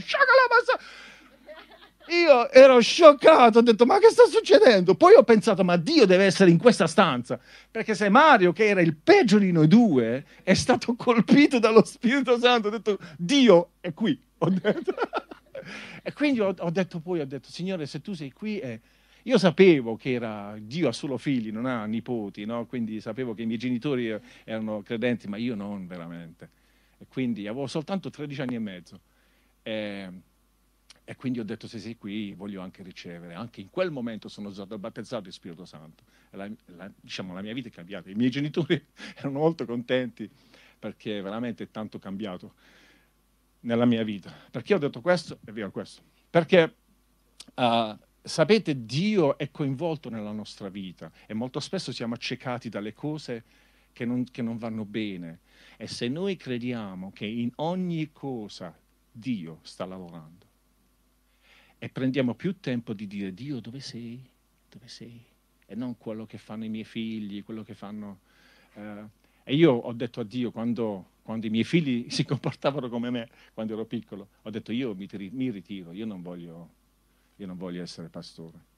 io 2.07 2.49
ero 2.51 2.79
scioccato, 2.81 3.59
ho 3.59 3.61
detto 3.61 3.85
ma 3.85 3.97
che 3.99 4.09
sta 4.09 4.25
succedendo? 4.25 4.95
Poi 4.95 5.13
ho 5.15 5.23
pensato 5.23 5.63
ma 5.63 5.77
Dio 5.77 6.05
deve 6.05 6.25
essere 6.25 6.51
in 6.51 6.57
questa 6.57 6.87
stanza, 6.87 7.39
perché 7.69 7.95
se 7.95 8.09
Mario, 8.09 8.51
che 8.51 8.67
era 8.67 8.81
il 8.81 8.95
peggio 8.97 9.37
di 9.37 9.51
noi 9.51 9.67
due, 9.67 10.25
è 10.43 10.53
stato 10.53 10.93
colpito 10.97 11.57
dallo 11.57 11.85
Spirito 11.85 12.37
Santo, 12.37 12.67
ho 12.67 12.71
detto 12.71 12.99
Dio 13.17 13.71
è 13.79 13.93
qui. 13.93 14.19
e 16.03 16.13
quindi 16.13 16.41
ho, 16.41 16.53
ho, 16.57 16.69
detto 16.69 16.99
poi, 16.99 17.21
ho 17.21 17.25
detto 17.25 17.49
Signore 17.49 17.85
se 17.85 18.01
tu 18.01 18.13
sei 18.13 18.31
qui... 18.31 18.59
Eh, 18.59 18.81
io 19.23 19.37
sapevo 19.37 19.95
che 19.95 20.13
era, 20.13 20.55
Dio 20.59 20.87
ha 20.87 20.91
solo 20.91 21.17
figli, 21.17 21.51
non 21.51 21.65
ha 21.65 21.85
nipoti, 21.85 22.45
no? 22.45 22.65
quindi 22.65 22.99
sapevo 23.01 23.33
che 23.33 23.43
i 23.43 23.45
miei 23.45 23.59
genitori 23.59 24.15
erano 24.43 24.81
credenti, 24.81 25.27
ma 25.27 25.37
io 25.37 25.55
non 25.55 25.85
veramente. 25.85 26.49
E 26.97 27.05
quindi 27.07 27.47
avevo 27.47 27.67
soltanto 27.67 28.09
13 28.09 28.41
anni 28.41 28.55
e 28.55 28.59
mezzo. 28.59 28.99
E, 29.61 30.09
e 31.03 31.15
quindi 31.15 31.39
ho 31.39 31.43
detto, 31.43 31.67
se 31.67 31.79
sei 31.79 31.97
qui 31.97 32.33
voglio 32.33 32.61
anche 32.61 32.83
ricevere. 32.83 33.33
Anche 33.33 33.61
in 33.61 33.69
quel 33.69 33.91
momento 33.91 34.27
sono 34.27 34.51
stato 34.51 34.77
battezzato 34.77 35.23
di 35.23 35.31
Spirito 35.31 35.65
Santo. 35.65 36.03
La, 36.31 36.49
la, 36.77 36.91
diciamo, 36.99 37.33
la 37.33 37.41
mia 37.41 37.53
vita 37.53 37.67
è 37.67 37.71
cambiata. 37.71 38.09
I 38.09 38.15
miei 38.15 38.29
genitori 38.31 38.83
erano 39.17 39.39
molto 39.39 39.65
contenti 39.65 40.29
perché 40.79 41.21
veramente 41.21 41.65
è 41.65 41.69
tanto 41.69 41.99
cambiato 41.99 42.53
nella 43.61 43.85
mia 43.85 44.03
vita. 44.03 44.33
Perché 44.49 44.73
ho 44.73 44.79
detto 44.79 45.01
questo? 45.01 45.39
È 45.43 45.51
vero 45.51 45.69
questo. 45.71 46.01
Perché... 46.29 46.75
Uh, 47.55 47.97
sapete, 48.21 48.85
Dio 48.85 49.37
è 49.37 49.49
coinvolto 49.51 50.09
nella 50.09 50.31
nostra 50.31 50.69
vita 50.69 51.11
e 51.25 51.33
molto 51.33 51.59
spesso 51.59 51.91
siamo 51.91 52.13
accecati 52.13 52.69
dalle 52.69 52.93
cose 52.93 53.43
che 53.93 54.05
non, 54.05 54.23
che 54.25 54.41
non 54.41 54.57
vanno 54.57 54.85
bene. 54.85 55.39
E 55.77 55.87
se 55.87 56.07
noi 56.07 56.37
crediamo 56.37 57.11
che 57.11 57.25
in 57.25 57.51
ogni 57.55 58.11
cosa 58.11 58.77
Dio 59.11 59.59
sta 59.63 59.85
lavorando 59.85 60.45
e 61.79 61.89
prendiamo 61.89 62.35
più 62.35 62.59
tempo 62.59 62.93
di 62.93 63.07
dire 63.07 63.33
Dio 63.33 63.59
dove 63.59 63.79
sei? 63.79 64.23
Dove 64.69 64.87
sei? 64.87 65.19
E 65.65 65.75
non 65.75 65.97
quello 65.97 66.25
che 66.25 66.37
fanno 66.37 66.63
i 66.63 66.69
miei 66.69 66.83
figli, 66.83 67.43
quello 67.43 67.63
che 67.63 67.73
fanno... 67.73 68.19
Eh, 68.75 69.03
e 69.43 69.55
io 69.55 69.71
ho 69.71 69.91
detto 69.93 70.19
a 70.19 70.23
Dio 70.23 70.51
quando, 70.51 71.13
quando, 71.23 71.47
i 71.47 71.49
miei 71.49 71.63
figli 71.63 72.07
si 72.11 72.23
comportavano 72.23 72.87
come 72.87 73.09
me, 73.09 73.29
quando 73.53 73.73
ero 73.73 73.85
piccolo, 73.85 74.27
ho 74.43 74.49
detto 74.51 74.71
io 74.71 74.93
mi, 74.93 75.07
mi 75.31 75.49
ritiro, 75.49 75.91
io 75.91 76.05
non 76.05 76.21
voglio 76.21 76.69
io 77.41 77.47
non 77.47 77.57
voglio 77.57 77.81
essere 77.81 78.07
pastore. 78.07 78.69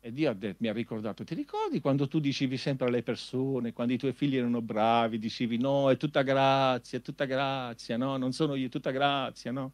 E 0.00 0.12
Dio 0.12 0.30
ha 0.30 0.34
detto, 0.34 0.56
mi 0.58 0.68
ha 0.68 0.72
ricordato, 0.74 1.24
ti 1.24 1.34
ricordi 1.34 1.80
quando 1.80 2.06
tu 2.06 2.20
dicevi 2.20 2.58
sempre 2.58 2.86
alle 2.86 3.02
persone, 3.02 3.72
quando 3.72 3.94
i 3.94 3.96
tuoi 3.96 4.12
figli 4.12 4.36
erano 4.36 4.60
bravi, 4.60 5.18
dicevi 5.18 5.56
no, 5.56 5.90
è 5.90 5.96
tutta 5.96 6.20
grazia, 6.20 6.98
è 6.98 7.00
tutta 7.00 7.24
grazia, 7.24 7.96
no, 7.96 8.18
non 8.18 8.32
sono 8.32 8.54
io, 8.54 8.66
è 8.66 8.68
tutta 8.68 8.90
grazia, 8.90 9.50
no? 9.50 9.72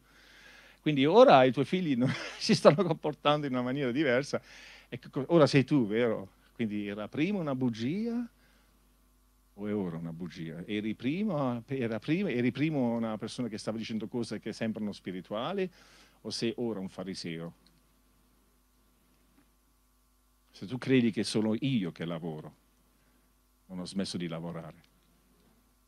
Quindi 0.81 1.05
ora 1.05 1.43
i 1.43 1.51
tuoi 1.51 1.65
figli 1.65 1.97
non, 1.97 2.09
si 2.39 2.55
stanno 2.55 2.85
comportando 2.85 3.47
in 3.47 3.53
una 3.53 3.63
maniera 3.63 3.91
diversa. 3.91 4.41
E 4.89 5.01
ora 5.27 5.49
sei 5.49 5.65
tu, 5.65 5.89
vero? 5.89 6.35
Quindi 6.55 6.87
era 6.87 7.09
prima 7.09 7.41
una 7.41 7.57
bugia 7.57 8.25
o 9.55 9.67
è 9.67 9.75
ora 9.75 9.97
una 9.97 10.13
bugia? 10.13 10.63
Eri 10.65 10.95
prima, 10.95 11.61
era 11.67 11.99
prima, 11.99 12.31
eri 12.31 12.53
prima 12.53 12.79
una 12.79 13.19
persona 13.19 13.49
che 13.49 13.59
stava 13.59 13.79
dicendo 13.79 14.07
cose 14.07 14.39
che 14.39 14.53
sembrano 14.53 14.93
spirituali 14.93 15.69
o 16.23 16.31
sei 16.31 16.53
ora 16.57 16.79
un 16.79 16.89
fariseo? 16.89 17.55
Se 20.51 20.67
tu 20.67 20.79
credi 20.79 21.11
che 21.11 21.25
sono 21.25 21.55
io 21.59 21.93
che 21.93 22.05
lavoro, 22.05 22.55
non 23.67 23.81
ho 23.81 23.87
smesso 23.87 24.17
di 24.17 24.29
lavorare. 24.29 24.89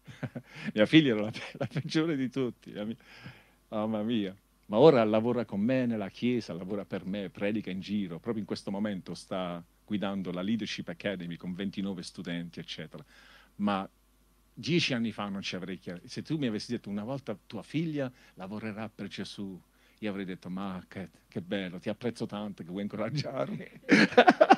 mia 0.74 0.86
figlia 0.86 1.14
era 1.14 1.22
la, 1.22 1.32
la 1.52 1.66
peggiore 1.66 2.16
di 2.16 2.30
tutti, 2.30 2.70
mia, 2.72 2.96
mamma 3.68 4.02
mia. 4.02 4.34
Ma 4.66 4.78
ora 4.78 5.04
lavora 5.04 5.44
con 5.44 5.60
me 5.60 5.86
nella 5.86 6.08
chiesa, 6.08 6.54
lavora 6.54 6.84
per 6.84 7.04
me, 7.04 7.28
predica 7.28 7.70
in 7.70 7.80
giro. 7.80 8.18
Proprio 8.18 8.40
in 8.42 8.46
questo 8.46 8.70
momento 8.70 9.14
sta 9.14 9.62
guidando 9.84 10.30
la 10.30 10.40
Leadership 10.40 10.88
Academy 10.88 11.36
con 11.36 11.52
29 11.52 12.02
studenti, 12.02 12.60
eccetera. 12.60 13.04
Ma 13.56 13.86
dieci 14.54 14.94
anni 14.94 15.12
fa 15.12 15.28
non 15.28 15.42
ci 15.42 15.56
avrei 15.56 15.78
chiesto. 15.78 16.08
Se 16.08 16.22
tu 16.22 16.38
mi 16.38 16.46
avessi 16.46 16.72
detto 16.72 16.88
una 16.88 17.04
volta 17.04 17.36
tua 17.46 17.62
figlia 17.62 18.10
lavorerà 18.34 18.88
per 18.88 19.08
Gesù, 19.08 19.60
io 19.98 20.10
avrei 20.10 20.24
detto, 20.24 20.48
ma 20.48 20.82
che, 20.88 21.10
che 21.28 21.40
bello, 21.40 21.78
ti 21.78 21.88
apprezzo 21.88 22.26
tanto 22.26 22.62
che 22.62 22.70
vuoi 22.70 22.82
incoraggiarmi. 22.82 23.70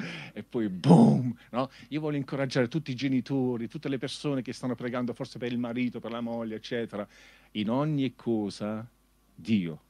e 0.32 0.42
poi 0.42 0.68
boom, 0.68 1.34
no? 1.50 1.70
Io 1.88 2.00
voglio 2.00 2.16
incoraggiare 2.16 2.68
tutti 2.68 2.90
i 2.90 2.94
genitori, 2.94 3.68
tutte 3.68 3.88
le 3.88 3.98
persone 3.98 4.42
che 4.42 4.52
stanno 4.52 4.74
pregando 4.74 5.12
forse 5.12 5.38
per 5.38 5.52
il 5.52 5.58
marito, 5.58 6.00
per 6.00 6.10
la 6.10 6.20
moglie, 6.20 6.56
eccetera. 6.56 7.06
In 7.52 7.70
ogni 7.70 8.14
cosa 8.14 8.86
Dio. 9.34 9.82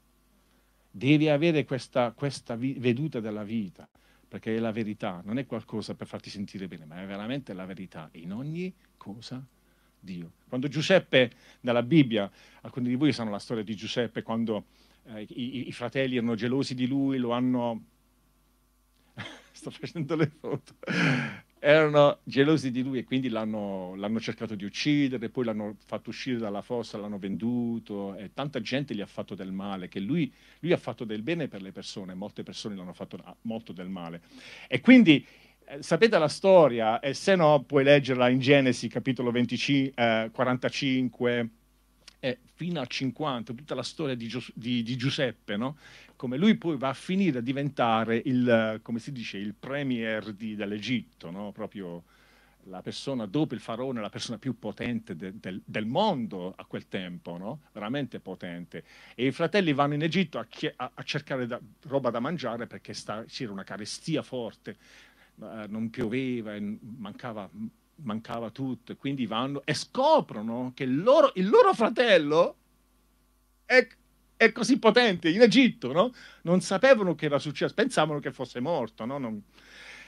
Devi 0.90 1.29
avere 1.29 1.64
questa, 1.64 2.12
questa 2.12 2.57
vi- 2.57 2.75
veduta 2.79 3.21
della 3.21 3.45
vita, 3.45 3.88
perché 4.29 4.57
è 4.57 4.59
la 4.59 4.73
verità, 4.73 5.23
non 5.25 5.38
è 5.38 5.47
qualcosa 5.47 5.95
per 5.95 6.07
farti 6.07 6.31
sentire 6.31 6.67
bene, 6.67 6.85
ma 6.85 7.02
è 7.02 7.07
veramente 7.07 7.52
la 7.52 7.64
verità. 7.64 8.09
In 8.12 8.33
ogni 8.33 8.73
cosa 8.97 9.45
Dio. 10.00 10.33
Quando 10.49 10.69
Giuseppe, 10.69 11.31
nella 11.61 11.83
Bibbia, 11.83 12.31
alcuni 12.62 12.88
di 12.88 12.95
voi 12.97 13.12
sanno 13.12 13.31
la 13.31 13.38
storia 13.38 13.62
di 13.62 13.76
Giuseppe, 13.76 14.23
quando 14.23 14.64
eh, 15.05 15.23
i, 15.29 15.69
i, 15.69 15.73
fratelli 15.73 16.17
erano 16.17 16.35
gelosi 16.35 16.75
di 16.75 16.87
lui, 16.87 17.19
lo 17.19 17.31
hanno... 17.31 17.85
Sto 19.61 19.71
facendo 19.71 20.17
le 20.17 20.26
foto. 20.26 20.73
Erano 21.59 22.21
gelosi 22.25 22.71
di 22.71 22.83
lui 22.83 23.00
e 23.00 23.05
quindi 23.05 23.29
l'hanno, 23.29 23.95
l'hanno, 23.97 24.19
cercato 24.19 24.55
di 24.55 24.64
uccidere, 24.64 25.29
poi 25.29 25.45
l'hanno 25.45 25.76
fatto 25.85 26.09
uscire 26.09 26.38
dalla 26.38 26.62
fossa, 26.62 26.97
l'hanno 26.97 27.19
venduto 27.19 28.17
e 28.17 28.31
tanta 28.33 28.62
gente 28.62 28.95
gli 28.95 29.02
ha 29.02 29.07
fatto 29.07 29.35
del 29.35 29.52
male, 29.52 29.88
che 29.88 30.00
lui, 30.00 30.33
lui 30.61 30.73
ha 30.73 30.79
fatto 30.79 31.05
del 31.05 31.21
bene 31.21 31.47
per 31.47 31.61
le 31.61 31.73
persone, 31.73 32.14
molte 32.14 32.43
persone 32.43 32.75
gli 32.75 32.81
hanno 32.81 32.95
fatto 32.95 33.19
ah, 33.23 33.37
molto 33.43 33.75
del 33.75 33.90
male. 33.90 34.23
E 34.67 34.81
quindi 34.81 35.26
eh, 35.67 35.83
sapete 35.83 36.17
la 36.17 36.29
storia, 36.29 36.99
e 36.99 37.12
se 37.12 37.37
no 37.37 37.62
puoi 37.62 37.85
leggerla 37.85 38.31
in 38.31 38.38
Genesi 38.38 38.88
capitolo 38.88 39.31
25, 39.31 39.93
eh, 39.95 40.31
45 40.33 41.49
eh, 42.21 42.39
fino 42.55 42.81
al 42.81 42.87
50, 42.87 43.55
tutta 43.55 43.75
la 43.75 43.83
storia 43.83 44.15
di, 44.15 44.29
Gius- 44.29 44.53
di, 44.55 44.83
di 44.83 44.97
Giuseppe, 44.97 45.57
no? 45.57 45.77
come 46.17 46.37
lui 46.37 46.55
poi 46.57 46.77
va 46.77 46.91
a 46.91 46.95
finire 46.95 47.39
a 47.39 47.43
diventare 47.43 48.21
il, 48.25 48.79
come 48.83 48.99
si 48.99 49.11
dice, 49.11 49.39
il 49.39 49.55
premier 49.59 50.33
di, 50.35 50.55
dell'Egitto, 50.55 51.31
no? 51.31 51.50
proprio 51.50 52.05
la 52.65 52.83
persona 52.83 53.25
dopo 53.25 53.55
il 53.55 53.61
faraone, 53.61 54.03
la 54.03 54.11
persona 54.11 54.37
più 54.37 54.59
potente 54.59 55.17
de, 55.17 55.33
del, 55.41 55.62
del, 55.65 55.87
mondo 55.87 56.53
a 56.55 56.65
quel 56.67 56.89
tempo, 56.89 57.39
no? 57.39 57.61
veramente 57.73 58.21
potente. 58.21 58.85
E 59.15 59.27
i 59.27 59.33
fratelli 59.33 59.73
vanno 59.73 59.95
in 59.95 60.03
Egitto 60.03 60.39
a, 60.39 60.47
a, 60.77 60.91
a 60.93 61.03
cercare 61.03 61.47
da, 61.47 61.59
roba 61.87 62.11
da 62.11 62.21
mangiare 62.21 62.67
perché 62.67 62.93
sta, 62.93 63.25
c'era 63.25 63.50
una 63.50 63.65
carestia 63.65 64.23
forte, 64.23 64.77
uh, 65.37 65.65
non 65.69 65.89
pioveva, 65.89 66.55
mancava 66.99 67.49
mancava 68.02 68.50
tutto, 68.50 68.92
e 68.92 68.97
quindi 68.97 69.26
vanno 69.26 69.62
e 69.64 69.75
scoprono 69.75 70.73
che 70.75 70.85
il 70.85 71.02
loro, 71.02 71.33
il 71.35 71.49
loro 71.49 71.73
fratello 71.75 72.57
è, 73.64 73.87
è, 74.37 74.52
così 74.52 74.78
potente 74.78 75.28
in 75.28 75.40
Egitto, 75.40 75.92
no? 75.92 76.12
Non 76.42 76.61
sapevano 76.61 77.14
che 77.14 77.26
era 77.26 77.38
successo, 77.38 77.75
pensavano 77.75 78.21
che 78.21 78.33
fosse 78.33 78.61
morto, 78.61 79.04
no? 79.04 79.19
Non... 79.19 79.42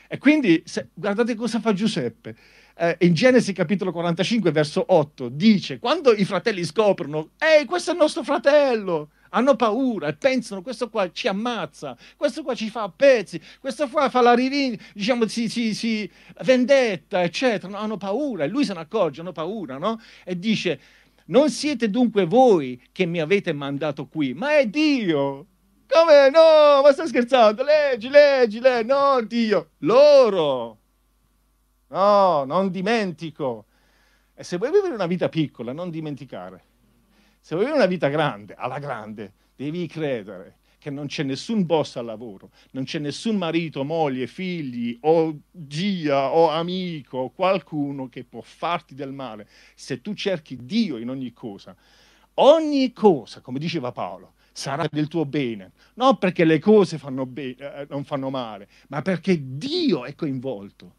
E 0.09 0.19
quindi, 0.19 0.63
se, 0.67 0.89
guardate 0.95 1.35
cosa 1.35 1.61
fa 1.61 1.73
Giuseppe. 1.73 2.37
Eh, 2.75 2.97
in 3.01 3.15
Genesi 3.15 3.53
capitolo 3.53 3.93
45, 3.93 4.51
verso 4.51 4.85
8, 4.87 5.29
dice, 5.29 5.79
quando 5.79 6.13
i 6.13 6.25
fratelli 6.25 6.65
scoprono, 6.65 7.31
ehi, 7.39 7.65
questo 7.65 7.91
è 7.91 7.93
il 7.95 8.01
nostro 8.01 8.23
fratello, 8.23 9.11
hanno 9.35 9.57
paura 9.57 10.09
e 10.09 10.15
pensano 10.15 10.63
questo 10.63 10.89
qua 10.89 11.11
ci 11.11 11.29
ammazza, 11.29 11.97
questo 12.17 12.43
qua 12.43 12.55
ci 12.55 12.71
fa 12.71 12.83
a 12.83 12.93
pezzi, 12.95 13.41
questo 13.61 13.89
qua 13.89 14.09
fa 14.09 14.21
la 14.21 14.35
rivincita, 14.35 14.85
diciamo, 14.95 15.27
si, 15.27 15.49
si, 15.49 15.75
si, 15.75 16.11
vendetta, 16.45 17.23
eccetera, 17.23 17.73
no, 17.73 17.79
hanno 17.79 17.97
paura 17.97 18.45
e 18.45 18.49
lui 18.49 18.65
se 18.65 18.75
ne 18.75 18.81
accorge, 18.81 19.21
hanno 19.21 19.33
paura, 19.33 19.79
no? 19.79 20.01
E 20.25 20.39
dice, 20.39 20.81
non 21.27 21.51
siete 21.51 21.89
dunque 21.89 22.25
voi 22.27 22.81
che 22.93 23.07
mi 23.07 23.21
avete 23.21 23.53
mandato 23.53 24.07
qui, 24.07 24.35
ma 24.35 24.59
è 24.59 24.67
Dio. 24.67 25.47
Come? 25.89 26.31
No, 26.31 26.83
ma 26.83 26.93
stai 26.93 27.09
scherzando? 27.09 27.63
Leggi, 27.63 28.09
leggi, 28.09 28.61
leggi, 28.61 28.87
no, 28.87 29.21
Dio, 29.23 29.71
loro. 29.79 30.79
No, 31.89 32.45
non 32.45 32.71
dimentico. 32.71 33.67
E 34.35 34.45
se 34.45 34.57
vuoi 34.57 34.71
vivere 34.71 34.95
una 34.95 35.07
vita 35.07 35.29
piccola, 35.29 35.73
non 35.73 35.91
dimenticare. 35.91 36.65
Se 37.45 37.57
vuoi 37.57 37.73
una 37.73 37.87
vita 37.87 38.07
grande, 38.07 38.55
alla 38.55 38.79
grande, 38.79 39.33
devi 39.57 39.89
credere 39.89 40.59
che 40.79 40.91
non 40.91 41.07
c'è 41.07 41.25
nessun 41.25 41.67
boss 41.67 41.97
al 41.97 42.05
lavoro, 42.05 42.51
non 42.71 42.85
c'è 42.85 43.01
nessun 43.01 43.35
marito, 43.35 43.83
moglie, 43.83 44.29
figli 44.29 44.97
o 45.01 45.41
zia 45.69 46.31
o 46.31 46.51
amico 46.51 47.19
o 47.19 47.31
qualcuno 47.31 48.09
che 48.09 48.23
può 48.23 48.43
farti 48.43 48.95
del 48.95 49.11
male 49.11 49.49
se 49.75 50.01
tu 50.01 50.15
cerchi 50.15 50.57
Dio 50.65 50.99
in 50.99 51.11
ogni 51.11 51.33
cosa. 51.33 51.75
Ogni 52.35 52.93
cosa, 52.93 53.41
come 53.41 53.59
diceva 53.59 53.91
Paolo, 53.91 54.35
sarà 54.53 54.87
del 54.89 55.09
tuo 55.09 55.25
bene, 55.25 55.73
non 55.95 56.19
perché 56.19 56.45
le 56.45 56.61
cose 56.61 56.97
fanno 56.97 57.27
be- 57.27 57.57
eh, 57.59 57.87
non 57.91 58.05
fanno 58.05 58.31
male, 58.31 58.69
ma 58.87 59.03
perché 59.03 59.37
Dio 59.57 60.05
è 60.05 60.15
coinvolto. 60.15 60.95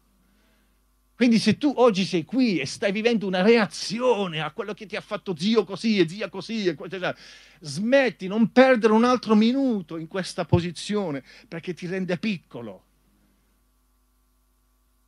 Quindi 1.16 1.38
se 1.38 1.58
tu 1.58 1.72
oggi 1.76 2.04
sei 2.04 2.24
qui 2.24 2.58
e 2.58 2.66
stai 2.66 2.90
vivendo 2.90 3.26
una 3.26 3.42
reazione 3.42 4.40
a 4.40 4.50
quello 4.50 4.74
che 4.74 4.86
ti 4.86 4.96
ha 4.96 5.00
fatto 5.00 5.36
zio 5.36 5.64
così 5.64 5.98
e 6.00 6.08
zia 6.08 6.28
così, 6.28 6.66
e 6.66 6.76
cioè, 6.76 7.14
smetti, 7.60 8.26
non 8.26 8.50
perdere 8.50 8.92
un 8.92 9.04
altro 9.04 9.36
minuto 9.36 9.96
in 9.96 10.08
questa 10.08 10.44
posizione 10.44 11.22
perché 11.46 11.72
ti 11.72 11.86
rende 11.86 12.18
piccolo. 12.18 12.82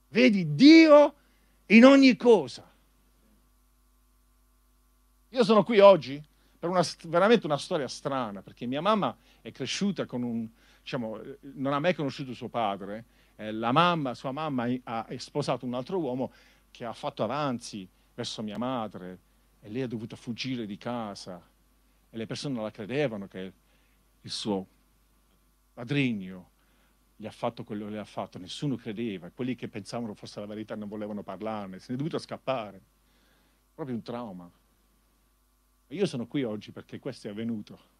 Vedi 0.08 0.54
Dio 0.54 1.14
in 1.66 1.84
ogni 1.84 2.16
cosa. 2.16 2.70
Io 5.30 5.44
sono 5.44 5.64
qui 5.64 5.80
oggi 5.80 6.22
per 6.56 6.70
una, 6.70 6.82
veramente 7.04 7.46
una 7.46 7.58
storia 7.58 7.88
strana, 7.88 8.42
perché 8.42 8.64
mia 8.66 8.80
mamma 8.80 9.16
è 9.42 9.50
cresciuta 9.50 10.06
con 10.06 10.22
un, 10.22 10.48
diciamo, 10.82 11.20
non 11.54 11.72
ha 11.72 11.80
mai 11.80 11.94
conosciuto 11.94 12.32
suo 12.32 12.48
padre, 12.48 13.04
eh, 13.36 13.52
la 13.52 13.72
mamma, 13.72 14.14
sua 14.14 14.32
mamma 14.32 14.66
ha 14.84 15.06
sposato 15.16 15.66
un 15.66 15.74
altro 15.74 15.98
uomo 15.98 16.32
che 16.70 16.84
ha 16.84 16.92
fatto 16.92 17.22
avanzi 17.22 17.88
verso 18.14 18.42
mia 18.42 18.58
madre 18.58 19.18
e 19.60 19.68
lei 19.68 19.82
ha 19.82 19.86
dovuto 19.86 20.16
fuggire 20.16 20.66
di 20.66 20.76
casa. 20.76 21.40
E 22.10 22.16
le 22.16 22.26
persone 22.26 22.60
la 22.60 22.70
credevano 22.70 23.28
che 23.28 23.52
il 24.20 24.30
suo 24.30 24.66
padrigno 25.74 26.50
gli 27.16 27.26
ha 27.26 27.30
fatto 27.30 27.64
quello 27.64 27.86
che 27.86 27.92
le 27.92 27.98
ha 27.98 28.04
fatto, 28.04 28.38
nessuno 28.38 28.76
credeva, 28.76 29.30
quelli 29.30 29.54
che 29.54 29.68
pensavano 29.68 30.14
fosse 30.14 30.40
la 30.40 30.46
verità 30.46 30.74
non 30.74 30.88
volevano 30.88 31.22
parlarne, 31.22 31.78
se 31.78 31.86
ne 31.88 31.94
è 31.94 31.96
dovuto 31.96 32.18
scappare, 32.18 32.80
proprio 33.74 33.96
un 33.96 34.02
trauma. 34.02 34.50
Io 35.88 36.06
sono 36.06 36.26
qui 36.26 36.42
oggi 36.42 36.72
perché 36.72 36.98
questo 36.98 37.28
è 37.28 37.30
avvenuto. 37.30 37.94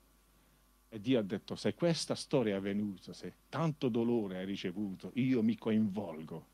E 0.88 1.00
Dio 1.00 1.18
ha 1.18 1.22
detto, 1.22 1.56
se 1.56 1.74
questa 1.74 2.14
storia 2.14 2.54
è 2.54 2.58
avvenuta, 2.58 3.12
se 3.12 3.32
tanto 3.48 3.88
dolore 3.88 4.38
hai 4.38 4.46
ricevuto, 4.46 5.10
io 5.14 5.42
mi 5.42 5.56
coinvolgo 5.56 6.46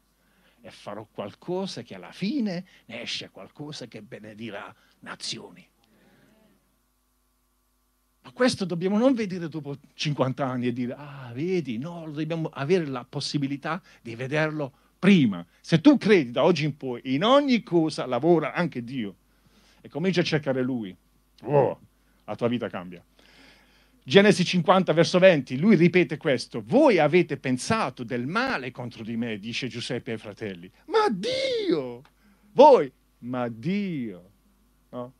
e 0.62 0.70
farò 0.70 1.06
qualcosa 1.10 1.82
che 1.82 1.94
alla 1.94 2.12
fine 2.12 2.64
ne 2.86 3.02
esce 3.02 3.30
qualcosa 3.30 3.86
che 3.86 4.00
benedirà 4.00 4.74
nazioni. 5.00 5.68
Ma 8.22 8.30
questo 8.30 8.64
dobbiamo 8.64 8.98
non 8.98 9.14
vedere 9.14 9.48
dopo 9.48 9.76
50 9.94 10.46
anni 10.46 10.68
e 10.68 10.72
dire, 10.72 10.94
ah, 10.96 11.32
vedi, 11.34 11.76
no, 11.76 12.08
dobbiamo 12.08 12.48
avere 12.52 12.86
la 12.86 13.04
possibilità 13.04 13.82
di 14.00 14.14
vederlo 14.14 14.72
prima. 14.96 15.44
Se 15.60 15.80
tu 15.80 15.98
credi 15.98 16.30
da 16.30 16.44
oggi 16.44 16.64
in 16.64 16.76
poi, 16.76 17.00
in 17.14 17.24
ogni 17.24 17.64
cosa 17.64 18.06
lavora 18.06 18.52
anche 18.52 18.84
Dio 18.84 19.16
e 19.80 19.88
comincia 19.88 20.20
a 20.20 20.24
cercare 20.24 20.62
Lui, 20.62 20.96
oh, 21.42 21.80
la 22.24 22.36
tua 22.36 22.46
vita 22.46 22.68
cambia. 22.68 23.04
Genesi 24.04 24.44
50, 24.44 24.92
verso 24.92 25.18
20, 25.18 25.58
lui 25.58 25.76
ripete 25.76 26.16
questo. 26.16 26.62
Voi 26.64 26.98
avete 26.98 27.36
pensato 27.36 28.02
del 28.02 28.26
male 28.26 28.72
contro 28.72 29.04
di 29.04 29.16
me, 29.16 29.38
dice 29.38 29.68
Giuseppe 29.68 30.12
ai 30.12 30.18
fratelli. 30.18 30.70
Ma 30.86 31.08
Dio! 31.08 32.02
Voi, 32.52 32.90
ma 33.18 33.48
Dio! 33.48 34.30
No? 34.90 35.12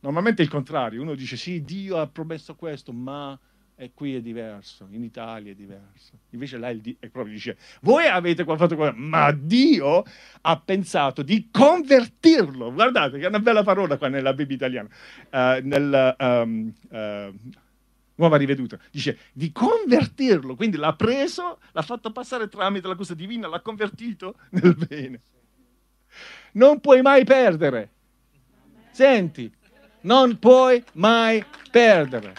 Normalmente 0.00 0.42
è 0.42 0.44
il 0.44 0.50
contrario. 0.50 1.02
Uno 1.02 1.14
dice 1.14 1.36
sì, 1.36 1.62
Dio 1.62 1.98
ha 1.98 2.06
promesso 2.06 2.54
questo, 2.54 2.92
ma 2.92 3.38
e 3.82 3.92
qui 3.94 4.14
è 4.14 4.20
diverso, 4.20 4.86
in 4.90 5.02
Italia 5.02 5.52
è 5.52 5.54
diverso. 5.54 6.12
Invece 6.30 6.58
là 6.58 6.68
il 6.68 6.96
è 7.00 7.08
proprio 7.08 7.32
dice, 7.32 7.56
voi 7.80 8.06
avete 8.06 8.44
fatto 8.44 8.76
questo, 8.76 8.94
ma 8.94 9.32
Dio 9.32 10.04
ha 10.42 10.60
pensato 10.60 11.22
di 11.22 11.48
convertirlo. 11.50 12.72
Guardate 12.74 13.18
che 13.18 13.24
è 13.24 13.28
una 13.28 13.38
bella 13.38 13.62
parola 13.62 13.96
qua 13.96 14.08
nella 14.08 14.34
Bibbia 14.34 14.56
italiana. 14.56 14.88
Uh, 15.30 15.66
nel, 15.66 16.14
um, 16.18 16.72
uh, 16.90 17.38
nuova 18.20 18.36
riveduta, 18.36 18.78
dice 18.90 19.18
di 19.32 19.50
convertirlo, 19.50 20.54
quindi 20.54 20.76
l'ha 20.76 20.94
preso, 20.94 21.58
l'ha 21.72 21.82
fatto 21.82 22.12
passare 22.12 22.48
tramite 22.48 22.86
la 22.86 22.94
cosa 22.94 23.14
divina, 23.14 23.48
l'ha 23.48 23.60
convertito 23.60 24.36
nel 24.52 24.76
bene. 24.76 25.20
Non 26.52 26.80
puoi 26.80 27.00
mai 27.00 27.24
perdere. 27.24 27.90
Senti, 28.90 29.50
non 30.02 30.38
puoi 30.38 30.84
mai 30.94 31.42
perdere. 31.70 32.34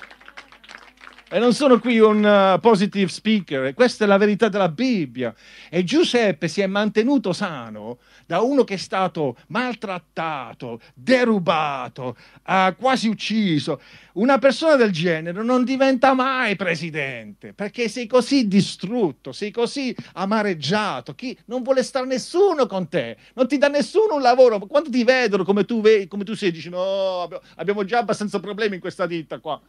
E 1.34 1.40
non 1.40 1.54
sono 1.54 1.80
qui 1.80 1.98
un 1.98 2.26
uh, 2.26 2.60
positive 2.60 3.10
speaker, 3.10 3.74
questa 3.74 4.04
è 4.04 4.08
la 4.08 4.18
verità 4.18 4.50
della 4.50 4.68
Bibbia. 4.68 5.34
E 5.70 5.86
Giuseppe 5.86 6.50
si 6.50 6.60
è 6.60 6.68
mantenuto 6.68 7.32
sano 7.32 8.00
da 8.26 8.42
uno 8.42 8.66
che 8.66 8.74
è 8.74 8.78
stato 8.78 9.38
maltrattato, 9.48 10.82
derubato, 10.94 12.18
uh, 12.46 12.76
quasi 12.76 13.08
ucciso. 13.08 13.80
Una 14.16 14.40
persona 14.40 14.76
del 14.76 14.92
genere 14.92 15.42
non 15.42 15.64
diventa 15.64 16.14
mai 16.14 16.58
presidente 16.58 17.54
perché 17.54 17.88
sei 17.88 18.08
così 18.08 18.50
distrutto, 18.50 19.32
sei 19.32 19.52
così 19.52 19.96
amareggiato. 20.16 21.16
Chi 21.16 21.38
non 21.46 21.62
vuole 21.64 21.84
stare 21.84 22.08
nessuno 22.08 22.66
con 22.66 22.90
te, 22.90 23.16
non 23.36 23.48
ti 23.48 23.58
dà 23.58 23.70
nessuno 23.70 24.16
un 24.16 24.22
lavoro. 24.22 24.60
Quando 24.60 24.90
ti 24.90 25.06
vedono 25.06 25.46
come 25.46 25.64
tu, 25.64 25.82
come 26.10 26.26
tu 26.26 26.34
sei, 26.36 26.52
dici: 26.52 26.68
No, 26.68 27.30
abbiamo 27.56 27.86
già 27.86 28.00
abbastanza 28.00 28.42
problemi 28.42 28.76
in 28.76 28.82
questa 28.82 29.06
ditta 29.06 29.40
qua 29.40 29.62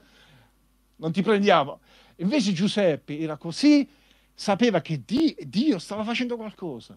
non 1.03 1.11
ti 1.11 1.21
prendiamo. 1.21 1.81
Invece 2.17 2.53
Giuseppe 2.53 3.19
era 3.19 3.37
così, 3.37 3.89
sapeva 4.33 4.81
che 4.81 5.03
Dio 5.05 5.79
stava 5.81 6.05
facendo 6.05 6.37
qualcosa. 6.37 6.97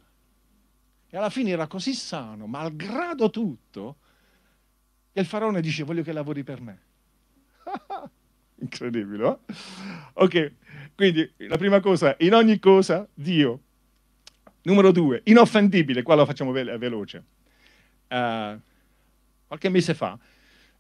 E 1.09 1.17
alla 1.17 1.31
fine 1.31 1.49
era 1.49 1.65
così 1.65 1.93
sano, 1.93 2.45
malgrado 2.45 3.31
tutto, 3.31 3.97
che 5.11 5.19
il 5.19 5.25
faraone 5.25 5.59
dice 5.59 5.83
voglio 5.83 6.03
che 6.03 6.11
lavori 6.11 6.43
per 6.43 6.61
me. 6.61 6.81
Incredibile, 8.61 9.17
no? 9.17 9.39
Ok, 10.13 10.53
quindi 10.95 11.29
la 11.37 11.57
prima 11.57 11.79
cosa, 11.79 12.15
in 12.19 12.33
ogni 12.35 12.59
cosa 12.59 13.07
Dio. 13.13 13.61
Numero 14.63 14.91
due, 14.91 15.21
inoffendibile, 15.25 16.01
qua 16.03 16.15
lo 16.15 16.25
facciamo 16.25 16.51
ve- 16.51 16.77
veloce. 16.77 17.23
Uh, 18.07 18.59
qualche 19.47 19.69
mese 19.69 19.93
fa 19.93 20.17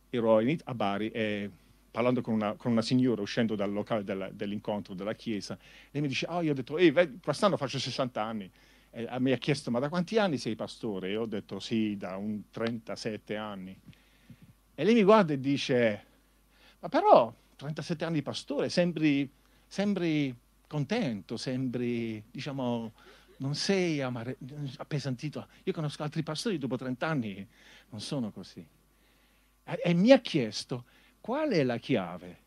ero 0.09 0.37
a 0.37 0.73
Bari 0.73 1.09
e 1.09 1.49
parlando 1.95 2.19
con 2.19 2.33
una, 2.33 2.55
con 2.55 2.73
una, 2.73 2.81
signora 2.81 3.21
uscendo 3.21 3.55
dal 3.55 3.71
locale 3.71 4.03
della, 4.03 4.29
dell'incontro 4.29 4.93
della 4.93 5.13
chiesa, 5.13 5.57
lei 5.91 6.01
mi 6.01 6.09
dice, 6.09 6.25
oh, 6.27 6.41
io 6.41 6.51
ho 6.51 6.53
detto, 6.53 6.77
ehi, 6.77 6.91
quest'anno 7.23 7.55
faccio 7.55 7.79
60 7.79 8.21
anni. 8.21 8.51
E 8.89 9.07
mi 9.19 9.31
ha 9.31 9.37
chiesto, 9.37 9.71
ma 9.71 9.79
da 9.79 9.87
quanti 9.87 10.17
anni 10.17 10.37
sei 10.37 10.55
pastore? 10.55 11.11
E 11.11 11.15
ho 11.15 11.25
detto, 11.25 11.61
sì, 11.61 11.95
da 11.95 12.17
un 12.17 12.49
37 12.51 13.37
anni. 13.37 13.79
E 14.75 14.83
lei 14.83 14.93
mi 14.93 15.03
guarda 15.03 15.31
e 15.31 15.39
dice, 15.39 16.05
ma 16.81 16.89
però 16.89 17.33
37 17.55 18.03
anni 18.03 18.21
pastore, 18.21 18.67
sembri, 18.67 19.31
sembri 19.65 20.35
contento, 20.67 21.37
sembri, 21.37 22.21
diciamo, 22.29 22.91
non 23.37 23.55
sei 23.55 24.01
amare, 24.01 24.35
appesantito. 24.79 25.47
Io 25.63 25.71
conosco 25.71 26.03
altri 26.03 26.23
pastori 26.23 26.57
dopo 26.57 26.75
30 26.75 27.07
anni, 27.07 27.47
non 27.89 28.01
sono 28.01 28.31
così. 28.31 28.67
E, 29.63 29.79
e 29.81 29.93
mi 29.93 30.11
ha 30.11 30.19
chiesto, 30.19 30.83
qual 31.25 31.49
è 31.49 31.63
la 31.63 31.79
chiave? 31.79 32.37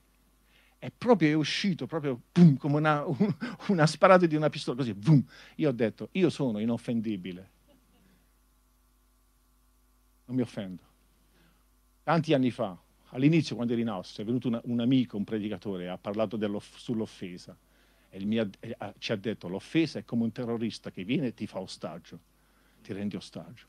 È 0.79 0.89
proprio 0.97 1.31
è 1.31 1.33
uscito, 1.33 1.89
proprio 1.89 2.23
boom, 2.31 2.57
come 2.59 2.77
una, 2.77 3.05
una 3.71 3.87
sparata 3.89 4.25
di 4.27 4.37
una 4.37 4.49
pistola, 4.51 4.77
così, 4.77 4.95
boom. 4.95 5.21
Io 5.57 5.69
ho 5.69 5.73
detto, 5.73 6.11
io 6.13 6.31
sono 6.31 6.61
inoffendibile. 6.61 7.51
Non 10.27 10.37
mi 10.37 10.43
offendo. 10.43 10.83
Tanti 12.05 12.33
anni 12.33 12.53
fa, 12.53 12.79
all'inizio 13.07 13.57
quando 13.57 13.73
eri 13.73 13.83
in 13.83 13.89
Austria, 13.89 14.23
è 14.23 14.27
venuto 14.29 14.47
una, 14.47 14.61
un 14.67 14.79
amico, 14.79 15.17
un 15.17 15.25
predicatore, 15.25 15.89
ha 15.89 15.99
parlato 15.99 16.39
sull'offesa 16.61 17.57
e 18.11 18.25
mio, 18.25 18.49
eh, 18.61 18.77
ci 18.99 19.11
ha 19.11 19.17
detto 19.17 19.49
l'offesa 19.49 19.99
è 19.99 20.05
come 20.05 20.23
un 20.23 20.31
terrorista 20.31 20.93
che 20.93 21.03
viene 21.03 21.27
e 21.27 21.35
ti 21.35 21.49
fa 21.49 21.59
ostaggio, 21.59 22.21
ti 22.81 22.93
rende 22.93 23.17
ostaggio 23.17 23.67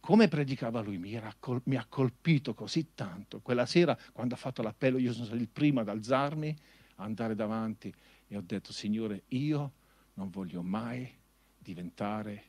come 0.00 0.28
predicava 0.28 0.80
lui 0.80 0.98
mi, 0.98 1.20
col- 1.38 1.62
mi, 1.64 1.76
ha 1.76 1.84
colpito 1.88 2.54
così 2.54 2.94
tanto. 2.94 3.40
Quella 3.40 3.66
sera, 3.66 3.98
quando 4.12 4.34
ha 4.34 4.36
fatto 4.36 4.62
l'appello, 4.62 4.98
io 4.98 5.12
sono 5.12 5.24
stato 5.24 5.40
il 5.40 5.48
primo 5.48 5.80
ad 5.80 5.88
alzarmi, 5.88 6.56
andare 6.96 7.34
davanti 7.34 7.92
e 8.28 8.36
ho 8.36 8.40
detto, 8.40 8.72
Signore, 8.72 9.22
io 9.28 9.72
non 10.14 10.30
voglio 10.30 10.62
mai 10.62 11.12
diventare 11.58 12.44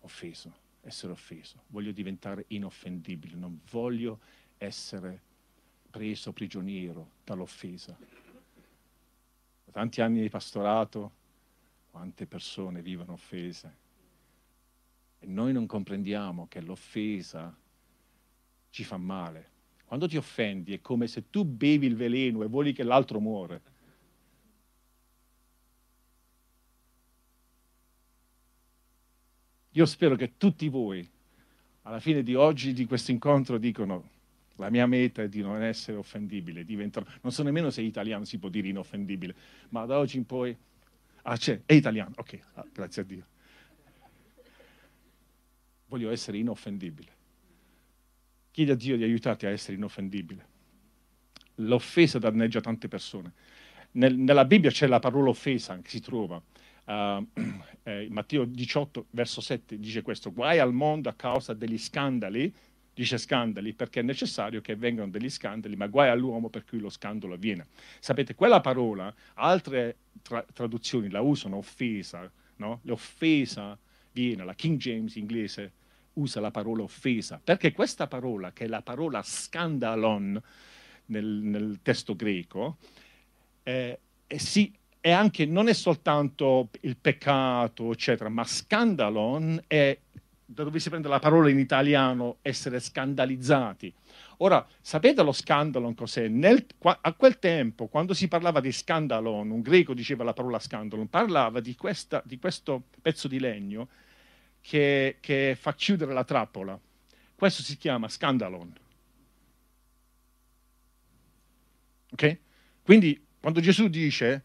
offeso, 0.00 0.52
essere 0.82 1.12
offeso, 1.12 1.62
voglio 1.68 1.92
diventare 1.92 2.44
inoffendibile, 2.48 3.36
non 3.36 3.60
voglio 3.70 4.20
essere 4.58 5.22
preso 5.90 6.32
prigioniero 6.32 7.12
dall'offesa. 7.24 7.96
Da 9.64 9.72
tanti 9.72 10.00
anni 10.00 10.20
di 10.20 10.28
pastorato, 10.28 11.12
quante 11.90 12.26
persone 12.26 12.82
vivono 12.82 13.12
offese 13.12 13.86
e 15.18 15.26
noi 15.26 15.52
non 15.52 15.66
comprendiamo 15.66 16.46
che 16.48 16.60
l'offesa 16.60 17.56
ci 18.70 18.84
fa 18.84 18.96
male. 18.96 19.56
Quando 19.84 20.06
ti 20.06 20.16
offendi 20.16 20.74
è 20.74 20.80
come 20.80 21.06
se 21.06 21.30
tu 21.30 21.44
bevi 21.44 21.86
il 21.86 21.96
veleno 21.96 22.42
e 22.42 22.46
vuoi 22.46 22.72
che 22.72 22.82
l'altro 22.82 23.20
muore. 23.20 23.62
Io 29.72 29.86
spero 29.86 30.16
che 30.16 30.36
tutti 30.36 30.68
voi, 30.68 31.08
alla 31.82 32.00
fine 32.00 32.22
di 32.22 32.34
oggi, 32.34 32.72
di 32.72 32.84
questo 32.84 33.12
incontro, 33.12 33.58
dicono 33.58 34.10
la 34.56 34.70
mia 34.70 34.86
meta 34.86 35.22
è 35.22 35.28
di 35.28 35.40
non 35.40 35.62
essere 35.62 35.96
offendibile, 35.96 36.64
diventare, 36.64 37.06
non 37.22 37.32
so 37.32 37.42
nemmeno 37.42 37.70
se 37.70 37.82
italiano 37.82 38.24
si 38.24 38.38
può 38.38 38.48
dire 38.48 38.68
inoffendibile, 38.68 39.34
ma 39.70 39.86
da 39.86 39.98
oggi 39.98 40.16
in 40.16 40.26
poi... 40.26 40.56
Ah, 41.22 41.36
c'è, 41.36 41.60
è 41.66 41.74
italiano, 41.74 42.14
ok, 42.16 42.40
ah, 42.54 42.66
grazie 42.72 43.02
a 43.02 43.04
Dio. 43.04 43.26
Voglio 45.88 46.10
essere 46.10 46.38
inoffendibile. 46.38 47.16
Chiedi 48.50 48.70
a 48.70 48.74
Dio 48.74 48.96
di 48.96 49.02
aiutarti 49.02 49.46
a 49.46 49.50
essere 49.50 49.76
inoffendibile. 49.76 50.46
L'offesa 51.56 52.18
danneggia 52.18 52.60
tante 52.60 52.88
persone. 52.88 53.32
Nel, 53.92 54.16
nella 54.16 54.44
Bibbia 54.44 54.70
c'è 54.70 54.86
la 54.86 54.98
parola 54.98 55.30
offesa 55.30 55.78
che 55.80 55.88
si 55.88 56.00
trova. 56.00 56.40
Uh, 56.84 57.26
eh, 57.82 58.06
Matteo 58.10 58.44
18, 58.44 59.06
verso 59.10 59.40
7 59.40 59.78
dice 59.78 60.02
questo, 60.02 60.32
guai 60.32 60.58
al 60.58 60.72
mondo 60.72 61.08
a 61.08 61.14
causa 61.14 61.52
degli 61.54 61.78
scandali, 61.78 62.52
dice 62.94 63.18
scandali 63.18 63.74
perché 63.74 64.00
è 64.00 64.02
necessario 64.02 64.60
che 64.60 64.76
vengano 64.76 65.10
degli 65.10 65.30
scandali, 65.30 65.76
ma 65.76 65.86
guai 65.86 66.10
all'uomo 66.10 66.48
per 66.48 66.64
cui 66.64 66.80
lo 66.80 66.90
scandalo 66.90 67.34
avviene. 67.34 67.66
Sapete, 68.00 68.34
quella 68.34 68.60
parola, 68.60 69.12
altre 69.34 69.96
tra- 70.22 70.44
traduzioni 70.52 71.08
la 71.10 71.20
usano 71.20 71.56
offesa, 71.56 72.30
no? 72.56 72.80
L'offesa 72.82 73.78
viene, 74.18 74.44
la 74.44 74.54
King 74.54 74.78
James 74.78 75.14
inglese 75.16 75.72
usa 76.14 76.40
la 76.40 76.50
parola 76.50 76.82
offesa, 76.82 77.40
perché 77.42 77.72
questa 77.72 78.06
parola, 78.08 78.52
che 78.52 78.64
è 78.64 78.68
la 78.68 78.82
parola 78.82 79.22
scandalon 79.22 80.40
nel, 81.06 81.24
nel 81.24 81.78
testo 81.82 82.16
greco, 82.16 82.78
eh, 83.62 83.98
eh, 84.26 84.38
sì, 84.38 84.72
è 85.00 85.10
anche, 85.10 85.46
non 85.46 85.68
è 85.68 85.72
soltanto 85.72 86.70
il 86.80 86.96
peccato, 86.96 87.92
eccetera, 87.92 88.28
ma 88.28 88.44
scandalon 88.44 89.62
è 89.66 89.96
da 90.50 90.64
dove 90.64 90.80
si 90.80 90.88
prende 90.88 91.08
la 91.08 91.18
parola 91.18 91.50
in 91.50 91.58
italiano 91.58 92.38
essere 92.40 92.80
scandalizzati. 92.80 93.92
Ora, 94.38 94.66
sapete 94.80 95.22
lo 95.22 95.32
scandalon 95.32 95.94
cos'è? 95.94 96.26
Nel, 96.28 96.64
a 96.80 97.12
quel 97.12 97.38
tempo, 97.38 97.86
quando 97.86 98.14
si 98.14 98.28
parlava 98.28 98.60
di 98.60 98.72
scandalon, 98.72 99.50
un 99.50 99.60
greco 99.60 99.92
diceva 99.92 100.24
la 100.24 100.32
parola 100.32 100.58
scandalon, 100.58 101.08
parlava 101.08 101.60
di, 101.60 101.76
questa, 101.76 102.22
di 102.24 102.38
questo 102.38 102.84
pezzo 103.02 103.28
di 103.28 103.38
legno 103.38 103.88
che, 104.68 105.16
che, 105.20 105.56
fa 105.58 105.72
chiudere 105.72 106.12
la 106.12 106.24
trappola. 106.24 106.78
Questo 107.34 107.62
si 107.62 107.78
chiama 107.78 108.06
scandalon. 108.06 108.70
Ok? 112.10 112.38
Quindi, 112.82 113.18
quando 113.40 113.60
Gesù 113.60 113.88
dice 113.88 114.44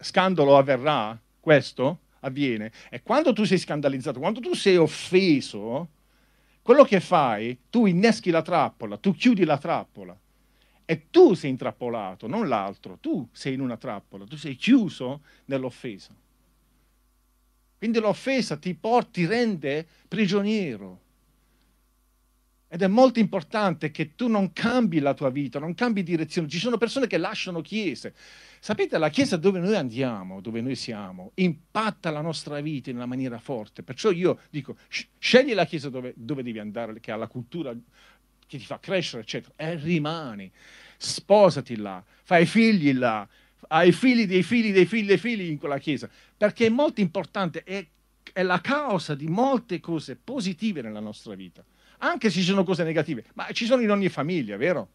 scandalo 0.00 0.58
avverrà, 0.58 1.18
questo 1.40 2.00
avviene. 2.20 2.70
E 2.90 3.02
quando 3.02 3.32
tu 3.32 3.44
sei 3.44 3.56
scandalizzato, 3.56 4.18
quando 4.18 4.40
tu 4.40 4.52
sei 4.52 4.76
offeso, 4.76 5.88
quello 6.60 6.84
che 6.84 7.00
fai, 7.00 7.58
tu 7.70 7.86
inneschi 7.86 8.28
la 8.28 8.42
trappola, 8.42 8.98
tu 8.98 9.14
chiudi 9.14 9.46
la 9.46 9.56
trappola. 9.56 10.14
E 10.84 11.06
tu 11.08 11.32
sei 11.32 11.48
intrappolato, 11.48 12.26
non 12.26 12.48
l'altro. 12.48 12.98
Tu 13.00 13.26
sei 13.32 13.54
in 13.54 13.60
una 13.60 13.78
trappola, 13.78 14.26
tu 14.26 14.36
sei 14.36 14.56
chiuso 14.56 15.22
nell'offesa. 15.46 16.14
Quindi 17.78 18.00
l'offesa 18.00 18.56
ti 18.56 18.74
porta, 18.74 19.10
ti 19.12 19.26
rende 19.26 19.86
prigioniero. 20.08 21.00
Ed 22.70 22.82
è 22.82 22.86
molto 22.86 23.18
importante 23.18 23.90
che 23.90 24.14
tu 24.14 24.28
non 24.28 24.52
cambi 24.52 24.98
la 24.98 25.14
tua 25.14 25.30
vita, 25.30 25.58
non 25.58 25.74
cambi 25.74 26.02
direzione. 26.02 26.48
Ci 26.48 26.58
sono 26.58 26.76
persone 26.76 27.06
che 27.06 27.16
lasciano 27.16 27.62
chiese. 27.62 28.14
Sapete, 28.60 28.98
la 28.98 29.08
chiesa 29.08 29.38
dove 29.38 29.58
noi 29.58 29.74
andiamo, 29.74 30.42
dove 30.42 30.60
noi 30.60 30.74
siamo, 30.74 31.30
impatta 31.34 32.10
la 32.10 32.20
nostra 32.20 32.60
vita 32.60 32.90
in 32.90 32.96
una 32.96 33.06
maniera 33.06 33.38
forte. 33.38 33.82
Perciò 33.82 34.10
io 34.10 34.40
dico, 34.50 34.76
scegli 35.18 35.54
la 35.54 35.64
chiesa 35.64 35.88
dove, 35.88 36.12
dove 36.14 36.42
devi 36.42 36.58
andare, 36.58 37.00
che 37.00 37.10
ha 37.10 37.16
la 37.16 37.28
cultura 37.28 37.72
che 37.72 38.58
ti 38.58 38.64
fa 38.64 38.78
crescere, 38.78 39.22
eccetera, 39.22 39.54
e 39.56 39.76
rimani. 39.76 40.50
Sposati 40.98 41.76
là, 41.76 42.04
fai 42.24 42.44
figli 42.44 42.92
là, 42.92 43.26
hai 43.68 43.92
figli 43.92 44.26
dei 44.26 44.42
figli 44.42 44.72
dei 44.72 44.86
figli 44.86 45.06
dei 45.06 45.18
figli 45.18 45.48
in 45.48 45.58
quella 45.58 45.78
chiesa. 45.78 46.08
Perché 46.38 46.66
è 46.66 46.70
molto 46.70 47.02
importante, 47.02 47.62
è, 47.64 47.86
è 48.32 48.42
la 48.42 48.62
causa 48.62 49.14
di 49.14 49.26
molte 49.26 49.80
cose 49.80 50.16
positive 50.16 50.80
nella 50.80 51.00
nostra 51.00 51.34
vita 51.34 51.62
anche 51.98 52.30
se 52.30 52.40
ci 52.40 52.44
sono 52.44 52.64
cose 52.64 52.84
negative, 52.84 53.24
ma 53.34 53.50
ci 53.52 53.64
sono 53.64 53.82
in 53.82 53.90
ogni 53.90 54.08
famiglia, 54.08 54.56
vero? 54.56 54.88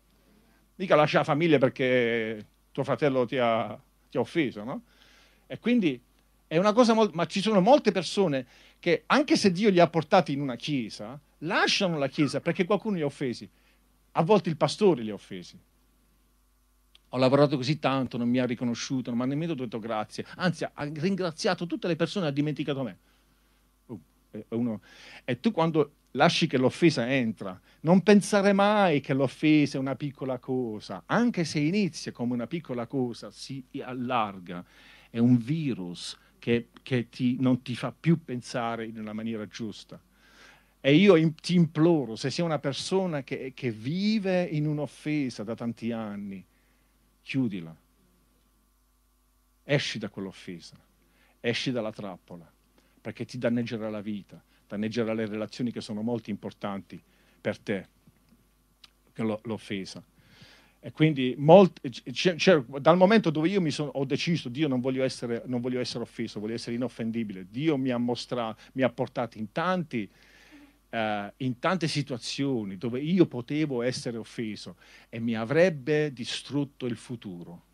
Mica 0.76 0.96
lascia 0.96 1.20
la 1.20 1.24
famiglia 1.24 1.58
perché 1.58 2.48
tuo 2.72 2.84
fratello 2.84 3.26
ti 3.26 3.38
ha, 3.38 3.80
ti 4.10 4.18
ha 4.18 4.20
offeso, 4.20 4.64
no? 4.64 4.84
E 5.48 5.60
quindi 5.60 6.02
è 6.48 6.58
una 6.58 6.74
cosa 6.74 6.94
molto... 6.94 7.16
ma 7.16 7.26
ci 7.26 7.42
sono 7.42 7.60
molte 7.60 7.92
persone 7.92 8.46
che 8.80 9.04
anche 9.08 9.38
se 9.38 9.52
Dio 9.52 9.70
li 9.70 9.80
ha 9.80 9.88
portati 9.88 10.34
in 10.34 10.42
una 10.42 10.56
chiesa, 10.56 11.20
lasciano 11.40 11.98
la 11.98 12.08
chiesa 12.08 12.40
perché 12.40 12.66
qualcuno 12.66 12.96
li 12.96 13.02
ha 13.02 13.06
offesi. 13.06 13.50
A 14.16 14.24
volte 14.24 14.50
il 14.50 14.58
pastore 14.58 15.04
li 15.04 15.10
ha 15.10 15.14
offesi. 15.14 15.60
Ho 17.14 17.18
lavorato 17.18 17.58
così 17.58 17.78
tanto, 17.78 18.18
non 18.18 18.28
mi 18.28 18.40
ha 18.40 18.46
riconosciuto, 18.46 19.12
non 19.12 19.20
mi 19.20 19.26
ha 19.26 19.28
nemmeno 19.28 19.54
detto 19.54 19.78
grazie. 19.78 20.26
Anzi, 20.38 20.64
ha 20.64 20.74
ringraziato 20.76 21.68
tutte 21.68 21.88
le 21.88 21.96
persone 21.96 22.26
ha 22.26 22.32
dimenticato 22.32 22.82
me. 22.82 22.98
Uh, 23.86 24.00
uno... 24.50 24.82
E 25.24 25.40
tu 25.40 25.52
quando 25.52 25.92
lasci 26.14 26.48
che 26.48 26.58
l'offesa 26.58 27.08
entra. 27.08 27.60
Non 27.82 28.02
pensare 28.02 28.52
mai 28.52 29.00
che 29.00 29.14
l'offesa 29.14 29.78
è 29.78 29.80
una 29.80 29.96
piccola 29.96 30.40
cosa, 30.40 31.04
anche 31.06 31.44
se 31.44 31.60
inizia 31.60 32.12
come 32.12 32.34
una 32.34 32.48
piccola 32.48 32.88
cosa, 32.88 33.30
si 33.30 33.64
allarga. 33.80 34.66
È 35.12 35.20
un 35.20 35.38
virus 35.38 36.18
che, 36.40 36.70
che 36.82 37.10
ti, 37.10 37.38
non 37.40 37.62
ti 37.62 37.76
fa 37.76 37.94
più 37.98 38.24
pensare 38.24 38.88
nella 38.88 39.14
maniera 39.14 39.46
giusta. 39.46 40.02
E 40.82 40.96
io 40.96 41.16
in, 41.16 41.36
ti 41.36 41.54
imploro, 41.54 42.16
se 42.16 42.32
sei 42.32 42.44
una 42.44 42.58
persona 42.58 43.22
che, 43.22 43.52
che 43.54 43.70
vive 43.70 44.42
in 44.44 44.66
un'offesa 44.66 45.44
da 45.44 45.54
tanti 45.54 45.92
anni, 45.92 46.44
chiudila. 47.24 47.76
Esci 49.64 49.98
da 49.98 50.10
quell'offesa, 50.10 50.78
esci 51.40 51.72
dalla 51.72 51.92
trappola, 51.92 52.52
perché 53.02 53.26
ti 53.26 53.38
danneggerà 53.38 53.90
la 53.90 54.02
vita 54.02 54.42
danneggerà 54.74 55.14
le 55.14 55.28
relazioni 55.28 55.72
che 55.72 55.82
sono 55.82 56.02
molto 56.02 56.30
importanti 56.30 57.02
per 57.40 57.60
te, 57.60 57.88
l'offesa. 59.44 60.04
E 60.80 60.92
quindi 60.92 61.36
molti, 61.38 61.90
c'è, 61.90 62.36
c'è, 62.36 62.60
dal 62.60 62.98
momento 62.98 63.30
dove 63.30 63.48
io 63.48 63.62
mi 63.62 63.72
sono, 63.72 63.92
ho 63.94 64.04
deciso, 64.04 64.50
Dio 64.50 64.68
non 64.68 64.82
voglio, 64.82 65.04
essere, 65.04 65.44
non 65.46 65.62
voglio 65.62 65.80
essere 65.80 66.04
offeso, 66.04 66.40
voglio 66.40 66.56
essere 66.56 66.76
inoffendibile, 66.76 67.48
Dio 67.50 67.78
mi 67.78 67.90
ha 67.90 67.98
mostrato, 67.98 68.60
mi 68.74 68.82
ha 68.82 68.90
portato 68.90 69.38
in, 69.38 69.52
tanti, 69.52 70.10
uh, 70.94 71.32
in 71.38 71.58
tante 71.60 71.88
situazioni 71.88 72.78
dove 72.78 73.00
io 73.00 73.26
potevo 73.26 73.82
essere 73.82 74.18
offeso 74.18 74.78
e 75.10 75.20
mi 75.20 75.36
avrebbe 75.36 76.14
distrutto 76.14 76.86
il 76.86 76.96
futuro. 76.96 77.72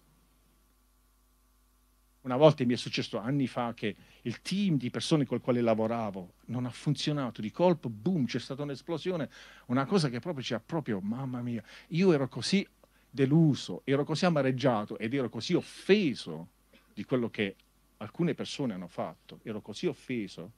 Una 2.21 2.35
volta 2.35 2.65
mi 2.65 2.73
è 2.73 2.77
successo 2.77 3.17
anni 3.17 3.47
fa 3.47 3.73
che 3.73 3.95
il 4.23 4.41
team 4.41 4.77
di 4.77 4.89
persone 4.89 5.25
con 5.25 5.37
le 5.37 5.43
quali 5.43 5.61
lavoravo 5.61 6.33
non 6.45 6.65
ha 6.65 6.69
funzionato, 6.69 7.41
di 7.41 7.51
colpo, 7.51 7.89
boom, 7.89 8.25
c'è 8.25 8.39
stata 8.39 8.63
un'esplosione, 8.63 9.29
una 9.67 9.85
cosa 9.85 10.09
che 10.09 10.19
proprio 10.19 10.43
ci 10.43 10.53
ha 10.53 10.59
proprio, 10.59 10.99
mamma 10.99 11.41
mia, 11.41 11.63
io 11.89 12.11
ero 12.11 12.27
così 12.27 12.67
deluso, 13.09 13.81
ero 13.85 14.03
così 14.03 14.25
amareggiato 14.25 14.97
ed 14.97 15.13
ero 15.13 15.29
così 15.29 15.53
offeso 15.53 16.49
di 16.93 17.05
quello 17.05 17.29
che 17.29 17.55
alcune 17.97 18.35
persone 18.35 18.73
hanno 18.73 18.87
fatto, 18.87 19.39
ero 19.43 19.61
così 19.61 19.87
offeso. 19.87 20.51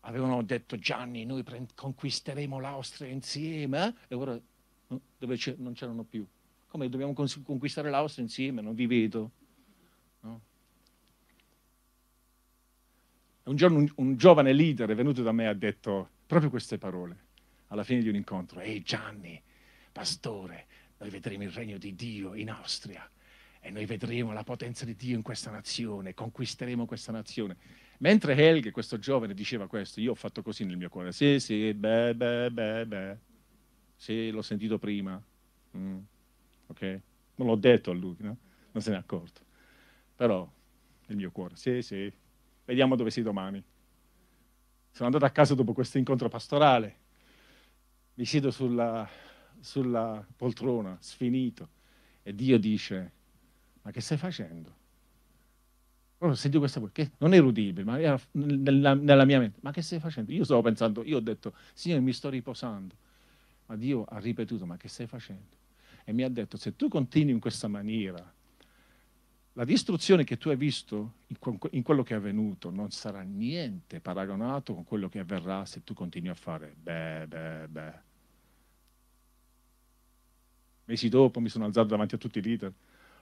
Avevano 0.00 0.42
detto 0.42 0.78
Gianni, 0.78 1.24
noi 1.24 1.44
conquisteremo 1.74 2.60
l'Austria 2.60 3.08
insieme, 3.10 3.88
eh? 3.88 3.94
e 4.08 4.14
ora 4.14 4.40
dove 5.18 5.38
non 5.56 5.72
c'erano 5.74 6.04
più. 6.04 6.26
Come 6.68 6.88
dobbiamo 6.88 7.12
conquistare 7.12 7.90
l'Austria 7.90 8.24
insieme? 8.24 8.62
Non 8.62 8.74
vi 8.74 8.86
vedo. 8.86 9.30
No? 10.20 10.40
Un 13.44 13.56
giorno 13.56 13.78
un, 13.78 13.92
un, 13.96 14.16
giovane 14.16 14.52
leader 14.52 14.88
è 14.88 14.94
venuto 14.94 15.22
da 15.22 15.32
me 15.32 15.44
e 15.44 15.46
ha 15.46 15.54
detto 15.54 16.10
proprio 16.26 16.50
queste 16.50 16.78
parole 16.78 17.26
alla 17.68 17.84
fine 17.84 18.02
di 18.02 18.08
un 18.08 18.14
incontro. 18.14 18.60
Ehi 18.60 18.82
Gianni, 18.82 19.40
pastore, 19.90 20.66
noi 20.98 21.10
vedremo 21.10 21.42
il 21.42 21.50
regno 21.50 21.78
di 21.78 21.94
Dio 21.94 22.34
in 22.34 22.50
Austria 22.50 23.08
e 23.60 23.70
noi 23.70 23.86
vedremo 23.86 24.32
la 24.32 24.44
potenza 24.44 24.84
di 24.84 24.94
Dio 24.94 25.16
in 25.16 25.22
questa 25.22 25.50
nazione, 25.50 26.14
conquisteremo 26.14 26.86
questa 26.86 27.12
nazione. 27.12 27.56
Mentre 27.98 28.34
Helge, 28.36 28.70
questo 28.70 28.98
giovane, 28.98 29.34
diceva 29.34 29.66
questo, 29.66 30.00
io 30.00 30.12
ho 30.12 30.14
fatto 30.14 30.42
così 30.42 30.64
nel 30.64 30.76
mio 30.76 30.88
cuore. 30.88 31.12
Sì, 31.12 31.40
sì, 31.40 31.74
beh, 31.74 32.14
beh, 32.14 32.50
beh, 32.50 32.86
beh. 32.86 33.18
Sì, 33.96 34.30
l'ho 34.30 34.42
sentito 34.42 34.78
prima. 34.78 35.20
Mm. 35.76 35.98
Ok? 36.68 37.00
Non 37.36 37.48
l'ho 37.48 37.56
detto 37.56 37.90
a 37.90 37.94
lui, 37.94 38.16
no? 38.20 38.36
Non 38.70 38.82
se 38.82 38.90
n'è 38.90 38.96
accorto. 38.96 39.40
Però 40.14 40.48
nel 41.06 41.16
mio 41.16 41.30
cuore, 41.30 41.56
sì, 41.56 41.82
sì, 41.82 42.12
vediamo 42.64 42.94
dove 42.94 43.10
sei 43.10 43.22
domani. 43.22 43.62
Sono 44.90 45.06
andato 45.06 45.24
a 45.24 45.30
casa 45.30 45.54
dopo 45.54 45.72
questo 45.72 45.98
incontro 45.98 46.28
pastorale, 46.28 46.96
mi 48.14 48.24
siedo 48.24 48.50
sulla, 48.50 49.08
sulla 49.60 50.24
poltrona, 50.36 50.96
sfinito, 51.00 51.68
e 52.22 52.34
Dio 52.34 52.58
dice, 52.58 53.12
ma 53.88 53.94
che 53.94 54.02
stai 54.02 54.18
facendo? 54.18 54.70
Proprio 56.18 56.38
sento 56.38 56.58
questa 56.58 56.78
voce, 56.78 56.92
che 56.92 57.10
non 57.18 57.32
era 57.32 57.46
udibile, 57.46 57.84
ma 57.84 57.98
era 57.98 58.20
nella, 58.32 58.92
nella, 58.92 59.24
mia 59.24 59.38
mente. 59.38 59.60
Ma 59.62 59.72
che 59.72 59.80
stai 59.80 59.98
facendo? 59.98 60.30
Io 60.30 60.44
stavo 60.44 60.60
pensando, 60.60 61.02
io 61.04 61.16
ho 61.16 61.20
detto, 61.20 61.54
Signore, 61.72 62.02
mi 62.02 62.12
sto 62.12 62.28
riposando. 62.28 62.94
Ma 63.64 63.76
Dio 63.76 64.04
ha 64.04 64.18
ripetuto, 64.18 64.66
ma 64.66 64.76
che 64.76 64.88
stai 64.88 65.06
facendo? 65.06 65.56
E 66.04 66.12
mi 66.12 66.22
ha 66.22 66.28
detto, 66.28 66.58
se 66.58 66.76
tu 66.76 66.88
continui 66.88 67.32
in 67.32 67.40
questa 67.40 67.66
maniera, 67.66 68.30
la 69.54 69.64
distruzione 69.64 70.22
che 70.24 70.36
tu 70.36 70.50
hai 70.50 70.56
visto 70.56 71.14
in 71.70 71.82
quello 71.82 72.02
che 72.02 72.12
è 72.12 72.16
avvenuto 72.18 72.68
non 72.68 72.90
sarà 72.90 73.22
niente 73.22 74.00
paragonato 74.00 74.74
con 74.74 74.84
quello 74.84 75.08
che 75.08 75.20
avverrà 75.20 75.64
se 75.64 75.82
tu 75.82 75.94
continui 75.94 76.28
a 76.28 76.34
fare 76.34 76.74
beh, 76.78 77.26
beh, 77.26 77.68
beh. 77.68 77.92
Mesi 80.84 81.08
dopo 81.08 81.40
mi 81.40 81.48
sono 81.48 81.64
alzato 81.64 81.88
davanti 81.88 82.14
a 82.14 82.18
tutti 82.18 82.38
i 82.38 82.42
leader, 82.42 82.72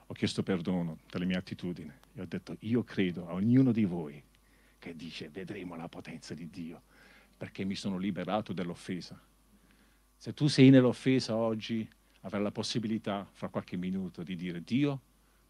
ho 0.07 0.13
chiesto 0.13 0.41
perdono 0.41 0.99
delle 1.11 1.25
mie 1.25 1.37
attitudini 1.37 1.91
e 2.13 2.21
ho 2.21 2.25
detto 2.25 2.55
io 2.59 2.83
credo 2.83 3.27
a 3.27 3.33
ognuno 3.33 3.71
di 3.71 3.83
voi 3.83 4.23
che 4.79 4.95
dice 4.95 5.29
vedremo 5.29 5.75
la 5.75 5.89
potenza 5.89 6.33
di 6.33 6.49
Dio 6.49 6.81
perché 7.35 7.65
mi 7.65 7.75
sono 7.75 7.97
liberato 7.97 8.53
dell'offesa. 8.53 9.19
Se 10.15 10.33
tu 10.33 10.47
sei 10.47 10.69
nell'offesa 10.69 11.35
oggi, 11.35 11.87
avrai 12.21 12.41
la 12.41 12.51
possibilità 12.51 13.27
fra 13.31 13.49
qualche 13.49 13.77
minuto 13.77 14.23
di 14.23 14.35
dire 14.35 14.63
Dio, 14.63 15.01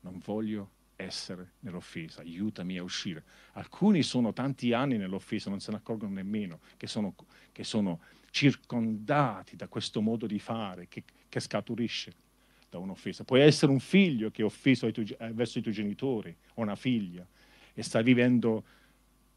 non 0.02 0.20
voglio 0.26 0.72
essere 0.98 1.54
nell'offesa, 1.60 2.22
aiutami 2.22 2.78
a 2.78 2.84
uscire. 2.84 3.24
Alcuni 3.54 4.04
sono 4.04 4.34
tanti 4.34 4.74
anni 4.74 4.98
nell'offesa, 4.98 5.50
non 5.50 5.62
se 5.62 5.72
ne 5.72 5.78
accorgono 5.78 6.14
nemmeno 6.14 6.60
che 6.76 6.88
sono, 6.88 7.16
che 7.54 7.64
sono 7.64 8.02
circondati 8.32 9.56
da 9.56 9.68
questo 9.68 10.02
modo 10.02 10.28
di 10.28 10.40
fare 10.40 10.88
che, 10.90 11.04
che 11.30 11.40
scaturisce 11.40 12.14
da 12.70 12.78
un'offesa. 12.78 13.24
Puoi 13.24 13.42
essere 13.42 13.72
un 13.72 13.80
figlio 13.80 14.30
che 14.32 14.42
è 14.42 14.46
offeso 14.46 14.90
tuoi, 14.92 15.16
eh, 15.20 15.32
verso 15.34 15.60
i 15.60 15.62
tuoi 15.62 15.74
genitori 15.74 16.36
o 16.56 16.62
una 16.62 16.76
figlia 16.76 17.26
e 17.74 17.84
stai 17.84 18.04
vivendo 18.04 18.64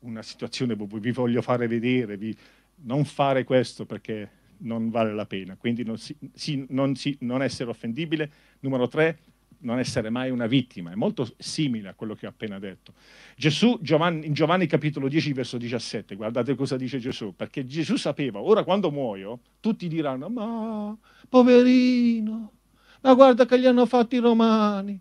una 0.00 0.22
situazione, 0.22 0.76
vi 0.76 1.10
voglio 1.10 1.42
fare 1.42 1.66
vedere, 1.66 2.16
vi, 2.16 2.36
non 2.82 3.04
fare 3.04 3.44
questo 3.44 3.84
perché 3.84 4.38
non 4.58 4.90
vale 4.90 5.12
la 5.12 5.26
pena. 5.26 5.56
Quindi 5.56 5.84
non, 5.84 5.98
si, 5.98 6.16
si, 6.32 6.64
non, 6.70 6.94
si, 6.96 7.16
non 7.20 7.42
essere 7.42 7.70
offendibile. 7.70 8.30
Numero 8.60 8.88
tre, 8.88 9.18
non 9.60 9.78
essere 9.78 10.10
mai 10.10 10.30
una 10.30 10.46
vittima, 10.46 10.92
è 10.92 10.94
molto 10.94 11.28
simile 11.38 11.88
a 11.88 11.94
quello 11.94 12.14
che 12.14 12.26
ho 12.26 12.30
appena 12.30 12.58
detto. 12.58 12.94
Gesù, 13.36 13.78
Giovanni, 13.80 14.26
in 14.26 14.32
Giovanni 14.32 14.66
capitolo 14.66 15.08
10, 15.08 15.32
verso 15.32 15.58
17, 15.58 16.14
guardate 16.14 16.54
cosa 16.54 16.76
dice 16.76 16.98
Gesù, 16.98 17.34
perché 17.34 17.66
Gesù 17.66 17.96
sapeva, 17.96 18.40
ora 18.40 18.64
quando 18.64 18.90
muoio, 18.90 19.40
tutti 19.60 19.88
diranno, 19.88 20.28
ma 20.28 20.96
poverino, 21.28 22.52
ma 23.00 23.14
guarda 23.14 23.46
che 23.46 23.58
gli 23.58 23.66
hanno 23.66 23.86
fatto 23.86 24.14
i 24.14 24.18
romani, 24.18 24.98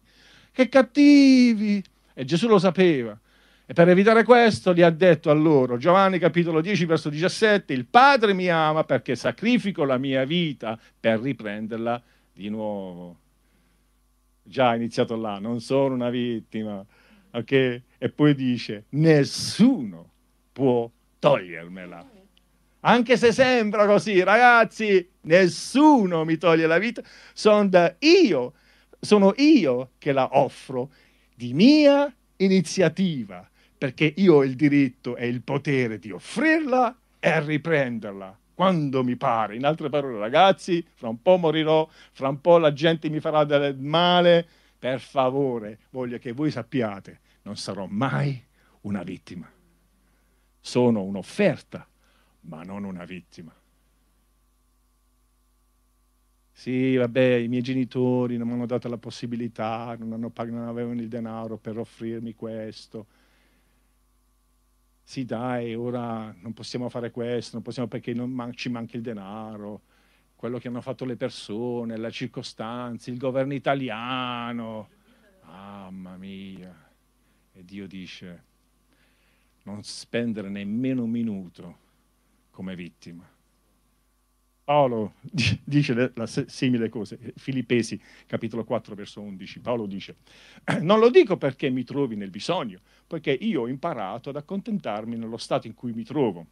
che 0.52 0.70
cattivi. 0.70 1.84
E 2.14 2.26
Gesù 2.26 2.48
lo 2.48 2.60
sapeva. 2.60 3.18
E 3.66 3.74
per 3.74 3.88
evitare 3.88 4.24
questo 4.24 4.74
gli 4.74 4.82
ha 4.82 4.90
detto 4.90 5.30
a 5.30 5.34
loro, 5.34 5.78
Giovanni 5.78 6.18
capitolo 6.18 6.60
10, 6.60 6.86
verso 6.86 7.10
17, 7.10 7.72
il 7.72 7.86
Padre 7.86 8.34
mi 8.34 8.50
ama 8.50 8.84
perché 8.84 9.16
sacrifico 9.16 9.84
la 9.84 9.98
mia 9.98 10.26
vita 10.26 10.80
per 11.00 11.20
riprenderla 11.20 12.02
di 12.34 12.50
nuovo 12.50 13.18
già 14.50 14.74
iniziato 14.76 15.16
là, 15.16 15.38
non 15.38 15.62
sono 15.62 15.94
una 15.94 16.10
vittima, 16.10 16.84
ok? 17.32 17.52
E 17.98 18.10
poi 18.10 18.34
dice, 18.34 18.86
nessuno 18.90 20.10
può 20.52 20.90
togliermela. 21.20 22.18
Anche 22.82 23.18
se 23.18 23.32
sembra 23.34 23.86
così, 23.86 24.24
ragazzi, 24.24 25.06
nessuno 25.22 26.24
mi 26.24 26.38
toglie 26.38 26.66
la 26.66 26.78
vita, 26.78 27.02
sono 27.34 27.96
io, 28.00 28.54
sono 29.00 29.34
io 29.36 29.92
che 29.98 30.14
la 30.14 30.30
offro 30.38 30.92
di 31.36 31.54
mia 31.54 32.14
iniziativa, 32.38 33.48
perché 33.78 34.14
io 34.18 34.36
ho 34.36 34.44
il 34.44 34.56
diritto 34.56 35.16
e 35.18 35.28
il 35.28 35.42
potere 35.42 36.00
di 36.00 36.12
offrirla 36.12 36.98
e 37.20 37.40
riprenderla 37.42 38.38
quando 38.54 39.04
mi 39.04 39.16
pare. 39.16 39.56
In 39.56 39.66
altre 39.66 39.90
parole, 39.90 40.20
ragazzi, 40.20 40.86
fra 40.94 41.08
un 41.10 41.22
po' 41.22 41.38
morirò, 41.38 41.88
fra 42.12 42.30
un 42.30 42.42
po' 42.42 42.58
la 42.58 42.74
gente 42.74 43.10
mi 43.10 43.20
farà 43.20 43.44
del 43.44 43.78
male. 43.78 44.48
Per 44.78 45.00
favore, 45.00 45.80
voglio 45.92 46.18
che 46.18 46.32
voi 46.32 46.52
sappiate, 46.52 47.20
non 47.44 47.58
sarò 47.58 47.86
mai 47.90 48.42
una 48.82 49.04
vittima. 49.04 49.50
Sono 50.60 51.04
un'offerta, 51.04 51.88
ma 52.42 52.64
non 52.64 52.84
una 52.84 53.06
vittima. 53.06 53.54
Sì, 56.52 56.96
vabbè, 56.96 57.36
i 57.36 57.48
miei 57.48 57.62
genitori 57.62 58.38
non 58.38 58.48
mi 58.48 58.54
hanno 58.54 58.66
dato 58.66 58.90
la 58.90 58.98
possibilità, 58.98 59.96
non, 59.98 60.12
hanno, 60.14 60.32
non 60.36 60.68
avevano 60.68 61.00
il 61.00 61.08
denaro 61.08 61.58
per 61.58 61.78
offrirmi 61.78 62.36
questo 62.36 63.08
sì 65.10 65.26
dai, 65.26 65.74
ora 65.74 66.32
non 66.40 66.54
possiamo 66.54 66.88
fare 66.88 67.10
questo, 67.10 67.56
non 67.56 67.64
possiamo 67.64 67.88
perché 67.88 68.14
non 68.14 68.30
man- 68.30 68.54
ci 68.54 68.70
manca 68.70 68.96
il 68.96 69.02
denaro, 69.02 69.82
quello 70.36 70.60
che 70.60 70.68
hanno 70.68 70.82
fatto 70.82 71.04
le 71.04 71.16
persone, 71.16 71.98
le 71.98 72.12
circostanze, 72.12 73.10
il 73.10 73.18
governo 73.18 73.56
italiano. 73.56 74.88
Mamma 75.44 76.16
mia. 76.16 76.92
E 77.54 77.66
Dio 77.66 77.88
dice, 77.88 78.44
non 79.64 79.82
spendere 79.84 80.48
nemmeno 80.48 81.04
un 81.06 81.10
minuto 81.10 81.78
come 82.50 82.76
vittima. 82.76 83.28
Paolo 84.70 85.14
dice 85.64 86.12
la, 86.14 86.28
simile 86.28 86.90
cosa, 86.90 87.18
Filippesi 87.36 88.00
capitolo 88.28 88.64
4 88.64 88.94
verso 88.94 89.20
11, 89.20 89.62
Paolo 89.62 89.88
dice, 89.88 90.18
non 90.82 91.00
lo 91.00 91.10
dico 91.10 91.38
perché 91.38 91.72
mi 91.72 91.84
trovi 91.84 92.16
nel 92.16 92.30
bisogno, 92.30 92.80
poiché 93.08 93.32
io 93.32 93.62
ho 93.62 93.68
imparato 93.68 94.30
ad 94.30 94.36
accontentarmi 94.36 95.18
nello 95.18 95.38
stato 95.38 95.66
in 95.66 95.74
cui 95.74 95.92
mi 95.94 96.04
trovo. 96.04 96.46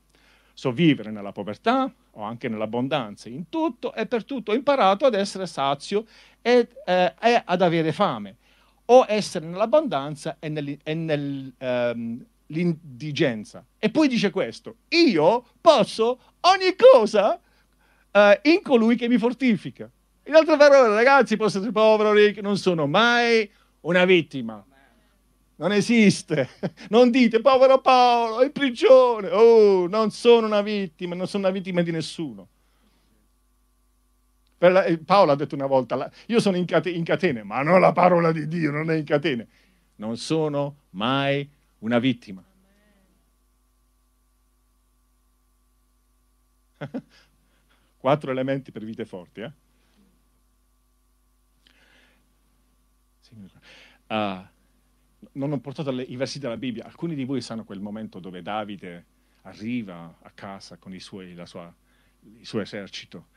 So 0.55 0.71
vivere 0.71 1.11
nella 1.11 1.31
povertà 1.31 1.93
o 2.13 2.23
anche 2.23 2.49
nell'abbondanza, 2.49 3.29
in 3.29 3.49
tutto 3.49 3.93
e 3.93 4.07
per 4.07 4.25
tutto. 4.25 4.51
Ho 4.51 4.55
imparato 4.55 5.05
ad 5.05 5.13
essere 5.13 5.45
sazio 5.45 6.07
e, 6.41 6.67
eh, 6.87 7.13
e 7.21 7.43
ad 7.45 7.61
avere 7.61 7.91
fame, 7.91 8.37
o 8.85 9.05
essere 9.07 9.45
nell'abbondanza 9.45 10.37
e, 10.39 10.49
nell'indigenza. 10.49 11.53
Ehm, 11.91 12.25
e 12.49 13.89
poi 13.89 14.07
dice 14.07 14.31
questo, 14.31 14.77
io 14.89 15.45
posso 15.59 16.19
ogni 16.41 16.75
cosa 16.75 17.39
uh, 18.11 18.49
in 18.49 18.61
colui 18.61 18.95
che 18.95 19.07
mi 19.09 19.17
fortifica. 19.17 19.89
In 20.25 20.35
altre 20.35 20.57
parole, 20.57 20.93
ragazzi, 20.93 21.35
posso 21.37 21.57
essere 21.57 21.71
povero 21.71 22.13
ricco, 22.13 22.41
non 22.41 22.57
sono 22.57 22.87
mai 22.87 23.49
una 23.81 24.05
vittima. 24.05 24.63
Non 25.57 25.71
esiste. 25.71 26.49
Non 26.89 27.09
dite 27.11 27.41
povero 27.41 27.81
Paolo, 27.81 28.43
in 28.43 28.51
prigione. 28.51 29.29
Oh, 29.29 29.87
non 29.87 30.11
sono 30.11 30.45
una 30.45 30.61
vittima, 30.61 31.15
non 31.15 31.27
sono 31.27 31.47
una 31.47 31.53
vittima 31.53 31.81
di 31.81 31.91
nessuno. 31.91 32.47
Eh, 34.59 34.97
Paolo 34.99 35.31
ha 35.31 35.35
detto 35.35 35.55
una 35.55 35.65
volta, 35.65 36.11
io 36.27 36.39
sono 36.39 36.57
in 36.57 36.65
catene, 36.65 37.43
ma 37.43 37.61
non 37.61 37.79
la 37.79 37.91
parola 37.91 38.31
di 38.31 38.47
Dio, 38.47 38.71
non 38.71 38.89
è 38.89 38.95
in 38.95 39.05
catene. 39.05 39.47
Non 39.95 40.17
sono 40.17 40.77
mai 40.91 41.49
una 41.79 41.99
vittima. 41.99 42.43
Quattro 47.97 48.31
elementi 48.31 48.71
per 48.71 48.83
vite 48.83 49.05
forti. 49.05 49.41
Eh? 49.41 49.51
Uh, 54.07 54.45
non 55.33 55.51
ho 55.51 55.59
portato 55.59 55.91
le, 55.91 56.03
i 56.03 56.15
versi 56.15 56.39
della 56.39 56.57
Bibbia. 56.57 56.85
Alcuni 56.85 57.15
di 57.15 57.25
voi 57.25 57.41
sanno 57.41 57.63
quel 57.63 57.79
momento 57.79 58.19
dove 58.19 58.41
Davide 58.41 59.05
arriva 59.41 60.17
a 60.21 60.31
casa 60.31 60.77
con 60.77 60.97
suoi, 60.99 61.35
sua, 61.45 61.73
il 62.21 62.45
suo 62.45 62.61
esercito 62.61 63.27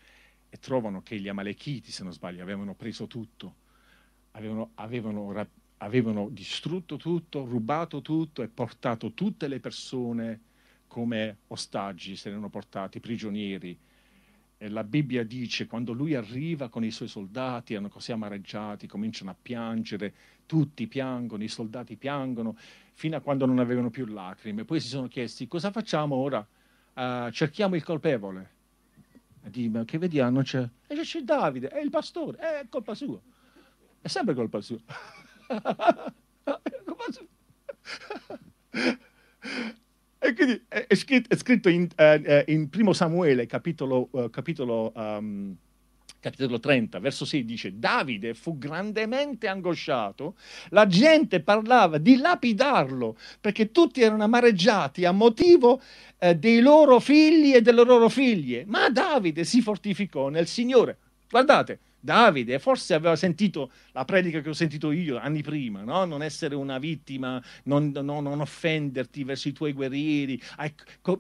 e 0.48 0.59
trovano 0.59 1.03
che 1.03 1.18
gli 1.18 1.29
Amalechiti, 1.29 1.90
se 1.90 2.03
non 2.03 2.12
sbaglio, 2.12 2.42
avevano 2.42 2.74
preso 2.74 3.07
tutto, 3.07 3.55
avevano, 4.33 4.72
avevano, 4.74 5.48
avevano 5.82 6.28
distrutto 6.30 6.96
tutto, 6.96 7.44
rubato 7.44 8.00
tutto 8.00 8.42
e 8.42 8.48
portato 8.48 9.12
tutte 9.12 9.48
le 9.48 9.60
persone 9.60 10.40
come 10.86 11.38
ostaggi, 11.48 12.16
se 12.16 12.28
ne 12.28 12.34
erano 12.34 12.50
portati 12.50 13.00
prigionieri 13.00 13.78
e 14.62 14.68
la 14.68 14.84
Bibbia 14.84 15.24
dice 15.24 15.66
quando 15.66 15.94
lui 15.94 16.14
arriva 16.14 16.68
con 16.68 16.84
i 16.84 16.90
suoi 16.90 17.08
soldati, 17.08 17.72
erano 17.72 17.88
così 17.88 18.12
amareggiati, 18.12 18.86
cominciano 18.86 19.30
a 19.30 19.36
piangere, 19.40 20.12
tutti 20.44 20.86
piangono, 20.86 21.42
i 21.42 21.48
soldati 21.48 21.96
piangono, 21.96 22.54
fino 22.92 23.16
a 23.16 23.20
quando 23.20 23.46
non 23.46 23.58
avevano 23.58 23.88
più 23.88 24.04
lacrime. 24.04 24.66
Poi 24.66 24.78
si 24.78 24.88
sono 24.88 25.08
chiesti 25.08 25.48
cosa 25.48 25.70
facciamo 25.70 26.16
ora? 26.16 26.46
Uh, 26.92 27.30
cerchiamo 27.30 27.74
il 27.74 27.82
colpevole. 27.82 28.50
E 29.44 29.48
dicono 29.48 29.86
che 29.86 29.96
vediamo, 29.96 30.32
non 30.32 30.42
c'è. 30.42 30.68
E 30.88 30.94
c'è 30.94 31.22
Davide, 31.22 31.68
è 31.68 31.80
il 31.80 31.88
pastore, 31.88 32.60
è 32.60 32.66
colpa 32.68 32.94
sua. 32.94 33.18
È 33.98 34.08
sempre 34.08 34.34
colpa 34.34 34.60
sua. 34.60 34.76
E 40.22 40.34
quindi 40.34 40.62
è, 40.68 40.94
scritto, 40.94 41.34
è 41.34 41.36
scritto 41.36 41.70
in, 41.70 41.88
uh, 41.96 42.42
in, 42.50 42.68
primo 42.68 42.92
Samuele, 42.92 43.46
capitolo, 43.46 44.08
uh, 44.10 44.28
capitolo, 44.28 44.92
um, 44.94 45.56
capitolo 46.20 46.60
30, 46.60 46.98
verso 46.98 47.24
6, 47.24 47.44
dice, 47.46 47.78
Davide 47.78 48.34
fu 48.34 48.58
grandemente 48.58 49.48
angosciato, 49.48 50.36
la 50.68 50.86
gente 50.86 51.40
parlava 51.40 51.96
di 51.96 52.18
lapidarlo, 52.18 53.16
perché 53.40 53.70
tutti 53.70 54.02
erano 54.02 54.24
amareggiati 54.24 55.06
a 55.06 55.12
motivo 55.12 55.80
uh, 56.18 56.34
dei 56.34 56.60
loro 56.60 57.00
figli 57.00 57.54
e 57.54 57.62
delle 57.62 57.82
loro 57.82 58.10
figlie. 58.10 58.64
Ma 58.66 58.90
Davide 58.90 59.44
si 59.44 59.62
fortificò 59.62 60.28
nel 60.28 60.46
Signore. 60.46 60.98
Guardate, 61.30 61.78
Davide 62.02 62.58
forse 62.58 62.94
aveva 62.94 63.14
sentito 63.14 63.70
la 63.92 64.06
predica 64.06 64.40
che 64.40 64.48
ho 64.48 64.54
sentito 64.54 64.90
io 64.90 65.18
anni 65.18 65.42
prima, 65.42 65.82
no? 65.82 66.06
non 66.06 66.22
essere 66.22 66.54
una 66.54 66.78
vittima, 66.78 67.42
non, 67.64 67.90
non, 67.92 68.22
non 68.22 68.40
offenderti 68.40 69.22
verso 69.22 69.48
i 69.48 69.52
tuoi 69.52 69.74
guerrieri, 69.74 70.40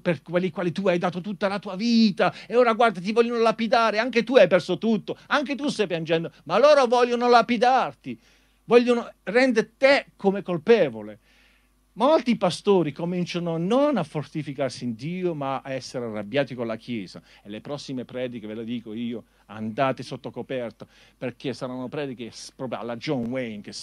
per 0.00 0.22
quelli 0.22 0.50
quali 0.50 0.72
tu 0.72 0.88
hai 0.88 0.96
dato 0.96 1.20
tutta 1.20 1.48
la 1.48 1.58
tua 1.58 1.76
vita 1.76 2.32
e 2.46 2.56
ora 2.56 2.72
guarda 2.72 2.98
ti 2.98 3.12
vogliono 3.12 3.40
lapidare, 3.40 3.98
anche 3.98 4.24
tu 4.24 4.36
hai 4.36 4.48
perso 4.48 4.78
tutto, 4.78 5.18
anche 5.26 5.54
tu 5.54 5.68
stai 5.68 5.86
piangendo, 5.86 6.32
ma 6.44 6.58
loro 6.58 6.86
vogliono 6.86 7.28
lapidarti, 7.28 8.18
vogliono 8.64 9.12
rendere 9.24 9.72
te 9.76 10.06
come 10.16 10.42
colpevole. 10.42 11.18
Molti 12.00 12.38
pastori 12.38 12.92
cominciano 12.92 13.58
non 13.58 13.98
a 13.98 14.04
fortificarsi 14.04 14.84
in 14.84 14.94
Dio, 14.94 15.34
ma 15.34 15.60
a 15.60 15.72
essere 15.72 16.06
arrabbiati 16.06 16.54
con 16.54 16.66
la 16.66 16.76
Chiesa. 16.76 17.22
E 17.42 17.50
le 17.50 17.60
prossime 17.60 18.06
prediche, 18.06 18.46
ve 18.46 18.54
le 18.54 18.64
dico 18.64 18.94
io, 18.94 19.24
andate 19.46 20.02
sotto 20.02 20.30
coperta, 20.30 20.86
perché 21.18 21.52
saranno 21.52 21.88
prediche 21.88 22.32
proprio 22.56 22.78
alla 22.80 22.96
John 22.96 23.26
Wayne. 23.26 23.60
Che... 23.60 23.74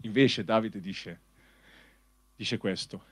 Invece 0.00 0.42
Davide 0.42 0.80
dice, 0.80 1.20
dice 2.34 2.56
questo, 2.56 3.04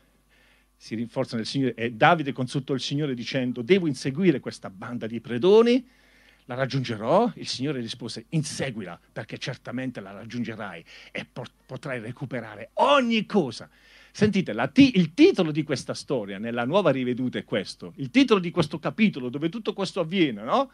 si 0.74 0.94
rinforza 0.94 1.36
nel 1.36 1.44
Signore 1.44 1.74
e 1.74 1.92
Davide 1.92 2.32
consultò 2.32 2.72
il 2.72 2.80
Signore 2.80 3.12
dicendo, 3.12 3.60
devo 3.60 3.86
inseguire 3.86 4.40
questa 4.40 4.70
banda 4.70 5.06
di 5.06 5.20
predoni 5.20 6.06
la 6.48 6.54
raggiungerò? 6.54 7.30
Il 7.34 7.46
Signore 7.46 7.80
rispose, 7.80 8.24
inseguila 8.30 8.98
perché 9.12 9.36
certamente 9.38 10.00
la 10.00 10.12
raggiungerai 10.12 10.82
e 11.12 11.26
potrai 11.66 12.00
recuperare 12.00 12.70
ogni 12.74 13.26
cosa. 13.26 13.68
Sentite, 14.10 14.54
t- 14.72 14.78
il 14.94 15.12
titolo 15.12 15.50
di 15.50 15.62
questa 15.62 15.92
storia 15.92 16.38
nella 16.38 16.64
nuova 16.64 16.90
riveduta 16.90 17.38
è 17.38 17.44
questo, 17.44 17.92
il 17.96 18.10
titolo 18.10 18.40
di 18.40 18.50
questo 18.50 18.78
capitolo 18.78 19.28
dove 19.28 19.50
tutto 19.50 19.74
questo 19.74 20.00
avviene, 20.00 20.42
no? 20.42 20.70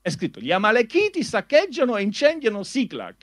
È 0.00 0.10
scritto, 0.10 0.40
gli 0.40 0.50
Amalechiti 0.50 1.22
saccheggiano 1.22 1.96
e 1.96 2.02
incendiano 2.02 2.64
Siclag 2.64 3.14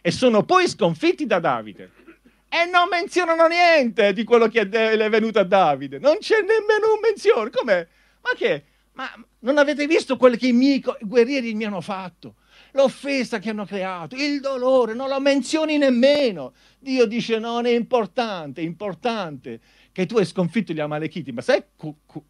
e 0.00 0.10
sono 0.10 0.42
poi 0.44 0.68
sconfitti 0.68 1.26
da 1.26 1.38
Davide. 1.38 2.04
E 2.48 2.64
non 2.64 2.88
menzionano 2.88 3.46
niente 3.46 4.14
di 4.14 4.24
quello 4.24 4.48
che 4.48 4.60
è 4.60 5.10
venuto 5.10 5.38
a 5.38 5.44
Davide, 5.44 5.98
non 5.98 6.16
c'è 6.18 6.36
nemmeno 6.36 6.94
un 6.94 7.00
menzione. 7.02 7.50
Com'è? 7.50 7.86
Ma 8.22 8.30
che? 8.34 8.64
Ma 8.96 9.10
non 9.40 9.58
avete 9.58 9.86
visto 9.86 10.16
quello 10.16 10.36
che 10.36 10.48
i 10.48 10.52
miei 10.52 10.82
guerrieri 11.00 11.54
mi 11.54 11.64
hanno 11.64 11.82
fatto? 11.82 12.36
L'offesa 12.72 13.38
che 13.38 13.50
hanno 13.50 13.66
creato, 13.66 14.16
il 14.16 14.40
dolore, 14.40 14.94
non 14.94 15.10
lo 15.10 15.20
menzioni 15.20 15.76
nemmeno. 15.76 16.54
Dio 16.78 17.04
dice 17.04 17.38
non 17.38 17.66
è 17.66 17.74
importante, 17.74 18.62
è 18.62 18.64
importante 18.64 19.60
che 19.92 20.06
tu 20.06 20.16
hai 20.16 20.24
sconfitto 20.24 20.72
gli 20.72 20.80
Amalechiti, 20.80 21.30
ma 21.30 21.42
sai 21.42 21.62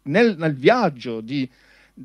nel, 0.03 0.35
nel 0.37 0.55
viaggio, 0.55 1.21
di, 1.21 1.49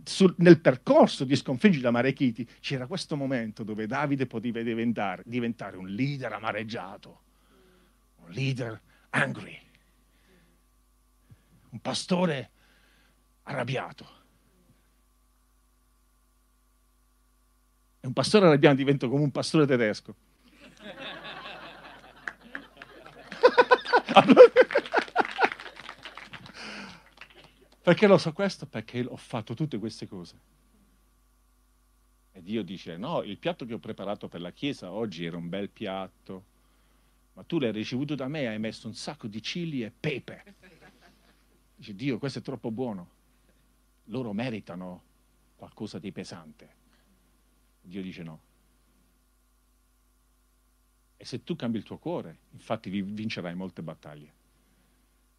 sul, 0.05 0.33
nel 0.39 0.61
percorso 0.61 1.25
di 1.25 1.35
sconfiggere 1.35 1.83
gli 1.83 1.87
Amalechiti, 1.87 2.49
c'era 2.61 2.87
questo 2.87 3.17
momento 3.17 3.65
dove 3.65 3.89
Davide 3.89 4.27
poteva 4.27 4.63
diventare, 4.63 5.25
diventare 5.27 5.77
un 5.77 5.89
leader 5.89 6.33
amareggiato, 6.35 7.21
un 8.25 8.31
leader 8.31 8.81
angry, 9.11 9.59
un 11.71 11.81
pastore 11.81 12.51
arrabbiato 13.43 14.21
E 18.05 18.07
un 18.09 18.13
pastore 18.13 18.47
arrabbiato 18.47 18.75
diventa 18.75 19.07
come 19.07 19.23
un 19.23 19.31
pastore 19.31 19.65
tedesco. 19.65 20.13
Perché 27.81 28.09
lo 28.09 28.19
so 28.19 28.33
questo? 28.33 28.67
Perché 28.67 29.07
ho 29.09 29.17
fatto 29.17 29.55
tutte 29.55 29.79
queste 29.79 30.09
cose. 30.09 30.37
E 32.33 32.43
Dio 32.43 32.65
dice, 32.65 32.97
no, 32.97 33.23
il 33.23 33.39
piatto 33.39 33.65
che 33.65 33.75
ho 33.75 33.79
preparato 33.79 34.27
per 34.27 34.41
la 34.41 34.51
Chiesa 34.51 34.91
oggi 34.91 35.25
era 35.25 35.37
un 35.37 35.49
bel 35.49 35.71
piatto, 35.71 36.45
ma 37.35 37.45
tu 37.45 37.61
l'hai 37.61 37.71
ricevuto 37.71 38.17
da 38.17 38.27
me 38.27 38.49
hai 38.49 38.59
messo 38.59 38.89
un 38.89 38.95
sacco 38.95 39.29
di 39.29 39.41
cili 39.41 39.85
e 39.85 39.93
pepe. 39.93 40.57
Dice, 41.77 41.95
Dio, 41.95 42.19
questo 42.19 42.41
è 42.41 42.43
troppo 42.43 42.73
buono. 42.73 43.11
Loro 44.07 44.33
meritano 44.33 45.03
qualcosa 45.55 46.01
di 46.01 46.11
pesante. 46.11 46.82
Dio 47.83 48.03
dice 48.03 48.23
no. 48.23 48.41
E 51.17 51.25
se 51.25 51.43
tu 51.45 51.55
cambi 51.55 51.79
il 51.79 51.85
tuo 51.85 51.99
cuore, 51.99 52.39
infatti 52.51 52.91
vincerai 52.91 53.55
molte 53.55 53.83
battaglie. 53.83 54.33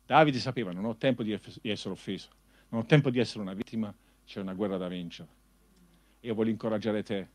Davide 0.06 0.40
sapeva, 0.40 0.72
non 0.72 0.86
ho 0.86 0.96
tempo 0.96 1.24
di 1.24 1.38
essere 1.62 1.94
offeso, 1.94 2.30
non 2.70 2.82
ho 2.82 2.86
tempo 2.86 3.10
di 3.10 3.20
essere 3.20 3.42
una 3.42 3.54
vittima, 3.54 3.94
c'è 4.26 4.40
una 4.40 4.54
guerra 4.54 4.78
da 4.78 4.88
vincere. 4.88 5.30
Io 6.22 6.34
voglio 6.34 6.52
incoraggiare 6.52 7.04
te, 7.04 7.28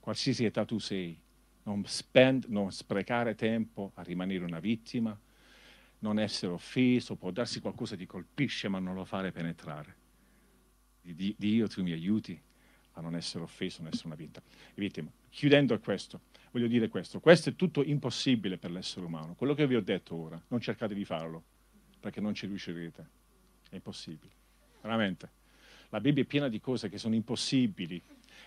qualsiasi 0.00 0.44
età 0.44 0.64
tu 0.64 0.78
sei, 0.78 1.16
non, 1.64 1.84
spend, 1.86 2.46
non 2.48 2.72
sprecare 2.72 3.34
tempo 3.34 3.92
a 3.94 4.02
rimanere 4.02 4.44
una 4.44 4.58
vittima, 4.58 5.16
non 6.00 6.18
essere 6.18 6.52
offeso, 6.52 7.14
può 7.14 7.30
darsi 7.30 7.60
qualcosa 7.60 7.96
ti 7.96 8.06
colpisce 8.06 8.68
ma 8.68 8.80
non 8.80 8.94
lo 8.94 9.04
fare 9.04 9.30
penetrare. 9.30 9.96
Dio, 11.02 11.68
tu 11.68 11.82
mi 11.82 11.92
aiuti 11.92 12.40
a 12.92 13.00
non 13.00 13.14
essere 13.14 13.44
offeso, 13.44 13.82
non 13.82 13.90
essere 13.92 14.08
una 14.08 14.16
vittima. 14.74 15.10
Chiudendo 15.30 15.74
a 15.74 15.78
questo, 15.78 16.20
voglio 16.50 16.66
dire 16.66 16.88
questo, 16.88 17.20
questo 17.20 17.48
è 17.48 17.56
tutto 17.56 17.82
impossibile 17.82 18.58
per 18.58 18.70
l'essere 18.70 19.06
umano. 19.06 19.34
Quello 19.34 19.54
che 19.54 19.66
vi 19.66 19.74
ho 19.74 19.82
detto 19.82 20.14
ora, 20.14 20.40
non 20.48 20.60
cercate 20.60 20.94
di 20.94 21.04
farlo, 21.04 21.42
perché 22.00 22.20
non 22.20 22.34
ci 22.34 22.46
riuscirete. 22.46 23.08
È 23.70 23.74
impossibile, 23.76 24.32
veramente. 24.80 25.30
La 25.88 26.00
Bibbia 26.00 26.22
è 26.22 26.26
piena 26.26 26.48
di 26.48 26.60
cose 26.60 26.88
che 26.88 26.98
sono 26.98 27.14
impossibili 27.14 28.00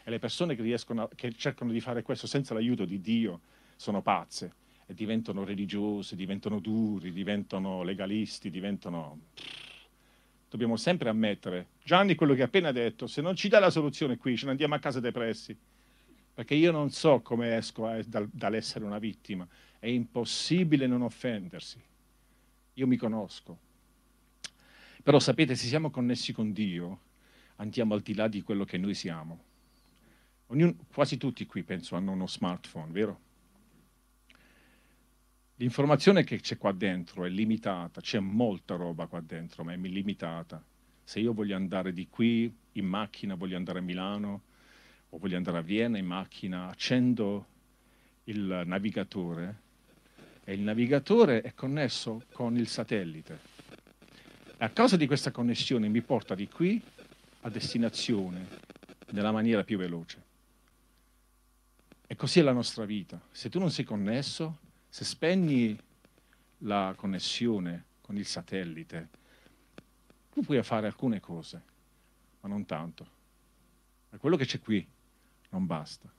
e 0.03 0.09
le 0.09 0.19
persone 0.19 0.55
che, 0.55 0.73
a, 0.73 1.09
che 1.15 1.33
cercano 1.33 1.71
di 1.71 1.79
fare 1.79 2.03
questo 2.03 2.27
senza 2.27 2.53
l'aiuto 2.53 2.85
di 2.85 3.01
Dio 3.01 3.41
sono 3.75 4.01
pazze 4.01 4.53
e 4.85 4.93
diventano 4.93 5.43
religiose, 5.43 6.15
diventano 6.15 6.59
duri, 6.59 7.11
diventano 7.11 7.81
legalisti, 7.81 8.51
diventano 8.51 9.19
dobbiamo 10.55 10.77
sempre 10.77 11.09
ammettere, 11.09 11.67
Gianni 11.83 12.15
quello 12.15 12.33
che 12.33 12.41
ha 12.41 12.45
appena 12.45 12.71
detto, 12.71 13.07
se 13.07 13.21
non 13.21 13.35
ci 13.35 13.49
dà 13.49 13.59
la 13.59 13.69
soluzione 13.69 14.15
qui, 14.15 14.37
ce 14.37 14.45
ne 14.45 14.51
andiamo 14.51 14.73
a 14.73 14.79
casa 14.79 15.01
depressi, 15.01 15.55
perché 16.33 16.55
io 16.55 16.71
non 16.71 16.89
so 16.91 17.19
come 17.19 17.57
esco 17.57 17.87
a, 17.87 18.01
dal, 18.05 18.29
dall'essere 18.31 18.85
una 18.85 18.97
vittima, 18.97 19.45
è 19.77 19.87
impossibile 19.87 20.87
non 20.87 21.01
offendersi, 21.01 21.77
io 22.73 22.87
mi 22.87 22.95
conosco. 22.95 23.59
Però 25.03 25.19
sapete, 25.19 25.55
se 25.55 25.67
siamo 25.67 25.91
connessi 25.91 26.31
con 26.31 26.53
Dio, 26.53 26.99
andiamo 27.57 27.93
al 27.93 28.01
di 28.01 28.15
là 28.15 28.29
di 28.29 28.41
quello 28.41 28.63
che 28.63 28.77
noi 28.77 28.93
siamo. 28.93 29.43
Ognuno, 30.47 30.75
quasi 30.93 31.17
tutti 31.17 31.45
qui 31.45 31.63
penso 31.63 31.97
hanno 31.97 32.13
uno 32.13 32.27
smartphone, 32.27 32.91
vero? 32.91 33.19
L'informazione 35.57 36.25
che 36.25 36.41
c'è 36.41 36.57
qua 36.57 36.73
dentro 36.73 37.23
è 37.23 37.29
limitata, 37.29 38.01
c'è 38.01 38.19
molta 38.19 38.75
roba 38.75 39.05
qua 39.05 39.21
dentro, 39.21 39.63
ma 39.63 39.71
è 39.71 39.77
limitata. 39.77 40.61
Se 41.01 41.21
io 41.21 41.33
voglio 41.33 41.55
andare 41.55 41.93
di 41.93 42.09
qui 42.09 42.53
in 42.73 42.85
macchina, 42.85 43.35
voglio 43.35 43.55
andare 43.55 43.79
a 43.79 43.81
Milano 43.81 44.41
o 45.09 45.17
voglio 45.17 45.37
andare 45.37 45.59
a 45.59 45.61
Vienna 45.61 45.97
in 45.97 46.05
macchina, 46.05 46.67
accendo 46.67 47.47
il 48.25 48.63
navigatore 48.65 49.61
e 50.43 50.53
il 50.53 50.59
navigatore 50.59 51.41
è 51.41 51.53
connesso 51.53 52.23
con 52.33 52.57
il 52.57 52.67
satellite. 52.67 53.39
A 54.57 54.69
causa 54.71 54.97
di 54.97 55.07
questa 55.07 55.31
connessione 55.31 55.87
mi 55.87 56.01
porta 56.01 56.35
di 56.35 56.49
qui 56.49 56.81
a 57.41 57.49
destinazione 57.49 58.45
nella 59.11 59.31
maniera 59.31 59.63
più 59.63 59.77
veloce. 59.77 60.21
E 62.07 62.15
così 62.17 62.39
è 62.39 62.43
la 62.43 62.51
nostra 62.51 62.83
vita. 62.83 63.21
Se 63.31 63.49
tu 63.49 63.59
non 63.59 63.71
sei 63.71 63.85
connesso, 63.85 64.63
se 64.95 65.03
spegni 65.03 65.77
la 66.59 66.93
connessione 66.95 67.83
con 67.99 68.15
il 68.15 68.25
satellite, 68.25 69.09
tu 70.31 70.39
puoi 70.41 70.63
fare 70.63 70.87
alcune 70.87 71.19
cose, 71.19 71.61
ma 72.39 72.47
non 72.47 72.65
tanto. 72.65 73.05
E 74.09 74.17
quello 74.17 74.37
che 74.37 74.45
c'è 74.45 74.61
qui 74.61 74.87
non 75.49 75.65
basta. 75.65 76.09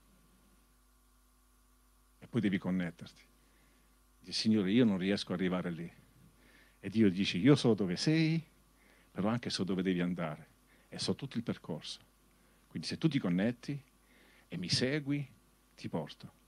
E 2.18 2.26
poi 2.26 2.38
devi 2.42 2.58
connetterti. 2.58 3.22
Dici, 4.20 4.40
Signore, 4.40 4.70
io 4.70 4.84
non 4.84 4.98
riesco 4.98 5.32
ad 5.32 5.38
arrivare 5.38 5.70
lì. 5.70 5.90
E 6.78 6.90
Dio 6.90 7.10
dice, 7.10 7.38
io 7.38 7.54
so 7.54 7.72
dove 7.72 7.96
sei, 7.96 8.44
però 9.10 9.30
anche 9.30 9.48
so 9.48 9.64
dove 9.64 9.80
devi 9.80 10.02
andare. 10.02 10.48
E 10.90 10.98
so 10.98 11.14
tutto 11.14 11.38
il 11.38 11.42
percorso. 11.42 12.00
Quindi 12.66 12.86
se 12.86 12.98
tu 12.98 13.08
ti 13.08 13.18
connetti 13.18 13.82
e 14.48 14.56
mi 14.58 14.68
segui, 14.68 15.26
ti 15.74 15.88
porto. 15.88 16.44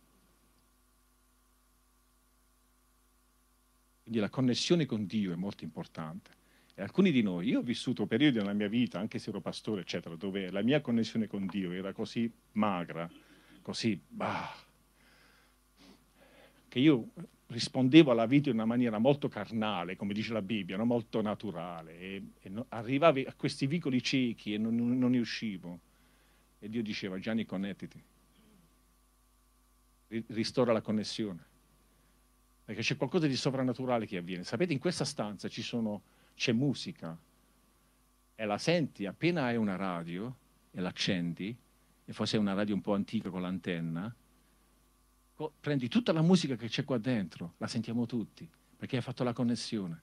Quindi 4.08 4.24
la 4.24 4.32
connessione 4.32 4.86
con 4.86 5.04
Dio 5.04 5.34
è 5.34 5.36
molto 5.36 5.64
importante. 5.64 6.30
E 6.74 6.80
alcuni 6.80 7.10
di 7.10 7.20
noi, 7.20 7.48
io 7.48 7.58
ho 7.58 7.62
vissuto 7.62 8.06
periodi 8.06 8.38
nella 8.38 8.54
mia 8.54 8.66
vita, 8.66 8.98
anche 8.98 9.18
se 9.18 9.28
ero 9.28 9.42
pastore, 9.42 9.82
eccetera, 9.82 10.16
dove 10.16 10.50
la 10.50 10.62
mia 10.62 10.80
connessione 10.80 11.26
con 11.26 11.44
Dio 11.44 11.72
era 11.72 11.92
così 11.92 12.32
magra, 12.52 13.06
così, 13.60 14.00
bah, 14.08 14.50
che 16.68 16.78
io 16.78 17.08
rispondevo 17.48 18.10
alla 18.10 18.24
vita 18.24 18.48
in 18.48 18.54
una 18.54 18.64
maniera 18.64 18.96
molto 18.96 19.28
carnale, 19.28 19.94
come 19.96 20.14
dice 20.14 20.32
la 20.32 20.40
Bibbia, 20.40 20.78
no? 20.78 20.86
molto 20.86 21.20
naturale, 21.20 21.98
e, 21.98 22.22
e 22.40 22.48
no, 22.48 22.64
arrivavi 22.70 23.26
a 23.28 23.34
questi 23.34 23.66
vicoli 23.66 24.02
ciechi 24.02 24.54
e 24.54 24.56
non, 24.56 24.74
non, 24.74 25.10
ne 25.10 25.18
uscivo. 25.18 25.80
E 26.58 26.66
Dio 26.70 26.82
diceva, 26.82 27.18
Gianni, 27.18 27.44
connettiti, 27.44 28.02
ristora 30.28 30.72
la 30.72 30.80
connessione, 30.80 31.44
perché 32.68 32.82
c'è 32.82 32.98
qualcosa 32.98 33.26
di 33.26 33.34
sovrannaturale 33.34 34.04
che 34.04 34.18
avviene. 34.18 34.44
Sapete, 34.44 34.74
in 34.74 34.78
questa 34.78 35.06
stanza 35.06 35.48
sono, 35.48 36.02
c'è 36.34 36.52
musica, 36.52 37.18
e 38.34 38.44
la 38.44 38.58
senti 38.58 39.06
appena 39.06 39.44
hai 39.44 39.56
una 39.56 39.74
radio 39.74 40.36
e 40.70 40.78
l'accendi, 40.82 41.56
e 42.04 42.12
forse 42.12 42.36
è 42.36 42.38
una 42.38 42.52
radio 42.52 42.74
un 42.74 42.82
po' 42.82 42.92
antica 42.92 43.30
con 43.30 43.40
l'antenna, 43.40 44.14
prendi 45.58 45.88
tutta 45.88 46.12
la 46.12 46.20
musica 46.20 46.56
che 46.56 46.68
c'è 46.68 46.84
qua 46.84 46.98
dentro, 46.98 47.54
la 47.56 47.68
sentiamo 47.68 48.04
tutti, 48.04 48.46
perché 48.76 48.96
hai 48.96 49.02
fatto 49.02 49.24
la 49.24 49.32
connessione. 49.32 50.02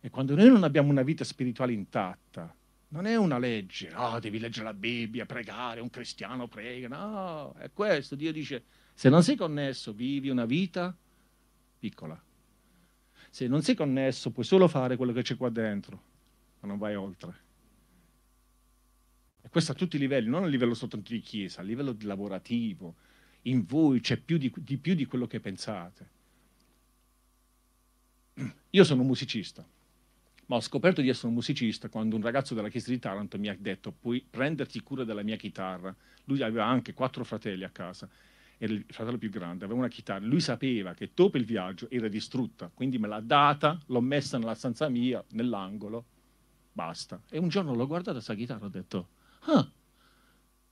E 0.00 0.10
quando 0.10 0.34
noi 0.34 0.48
non 0.48 0.64
abbiamo 0.64 0.90
una 0.90 1.02
vita 1.02 1.22
spirituale 1.22 1.72
intatta, 1.72 2.52
non 2.88 3.06
è 3.06 3.14
una 3.14 3.38
legge, 3.38 3.90
no, 3.90 4.18
devi 4.18 4.40
leggere 4.40 4.64
la 4.64 4.74
Bibbia, 4.74 5.24
pregare, 5.24 5.80
un 5.80 5.88
cristiano 5.90 6.48
prega, 6.48 6.88
no, 6.88 7.52
è 7.58 7.70
questo. 7.72 8.16
Dio 8.16 8.32
dice, 8.32 8.64
se 8.94 9.08
non 9.08 9.22
sei 9.22 9.36
connesso, 9.36 9.92
vivi 9.92 10.30
una 10.30 10.46
vita 10.46 10.96
piccola. 11.78 12.20
Se 13.28 13.48
non 13.48 13.62
sei 13.62 13.74
connesso, 13.74 14.30
puoi 14.30 14.44
solo 14.44 14.68
fare 14.68 14.96
quello 14.96 15.12
che 15.12 15.22
c'è 15.22 15.36
qua 15.36 15.50
dentro, 15.50 16.02
ma 16.60 16.68
non 16.68 16.78
vai 16.78 16.94
oltre. 16.94 17.42
E 19.42 19.48
questo 19.48 19.72
a 19.72 19.74
tutti 19.74 19.96
i 19.96 19.98
livelli, 19.98 20.28
non 20.28 20.44
a 20.44 20.46
livello 20.46 20.74
soltanto 20.74 21.12
di 21.12 21.20
chiesa, 21.20 21.60
a 21.60 21.64
livello 21.64 21.96
lavorativo, 22.00 22.94
in 23.42 23.64
voi 23.64 24.00
c'è 24.00 24.16
più 24.16 24.38
di, 24.38 24.52
di 24.56 24.78
più 24.78 24.94
di 24.94 25.04
quello 25.04 25.26
che 25.26 25.40
pensate. 25.40 26.10
Io 28.70 28.84
sono 28.84 29.02
un 29.02 29.06
musicista, 29.08 29.66
ma 30.46 30.56
ho 30.56 30.60
scoperto 30.60 31.00
di 31.00 31.08
essere 31.08 31.28
un 31.28 31.34
musicista 31.34 31.88
quando 31.88 32.16
un 32.16 32.22
ragazzo 32.22 32.54
della 32.54 32.68
chiesa 32.68 32.90
di 32.90 32.98
Taranto 32.98 33.38
mi 33.38 33.48
ha 33.48 33.56
detto 33.58 33.92
puoi 33.92 34.24
prenderti 34.28 34.80
cura 34.80 35.04
della 35.04 35.22
mia 35.22 35.36
chitarra. 35.36 35.94
Lui 36.24 36.42
aveva 36.42 36.66
anche 36.66 36.94
quattro 36.94 37.24
fratelli 37.24 37.64
a 37.64 37.70
casa, 37.70 38.08
era 38.64 38.72
il 38.72 38.84
fratello 38.88 39.18
più 39.18 39.30
grande, 39.30 39.64
aveva 39.64 39.78
una 39.78 39.88
chitarra. 39.88 40.24
Lui 40.24 40.40
sapeva 40.40 40.94
che 40.94 41.10
dopo 41.14 41.36
il 41.36 41.44
viaggio 41.44 41.88
era 41.90 42.08
distrutta, 42.08 42.70
quindi 42.72 42.98
me 42.98 43.08
l'ha 43.08 43.20
data, 43.20 43.78
l'ho 43.86 44.00
messa 44.00 44.38
nella 44.38 44.54
stanza 44.54 44.88
mia, 44.88 45.22
nell'angolo, 45.30 46.04
basta. 46.72 47.20
E 47.28 47.38
un 47.38 47.48
giorno 47.48 47.74
l'ho 47.74 47.86
guardata 47.86 48.12
questa 48.12 48.34
chitarra 48.34 48.64
e 48.64 48.66
ho 48.66 48.70
detto, 48.70 49.08
ah, 49.40 49.70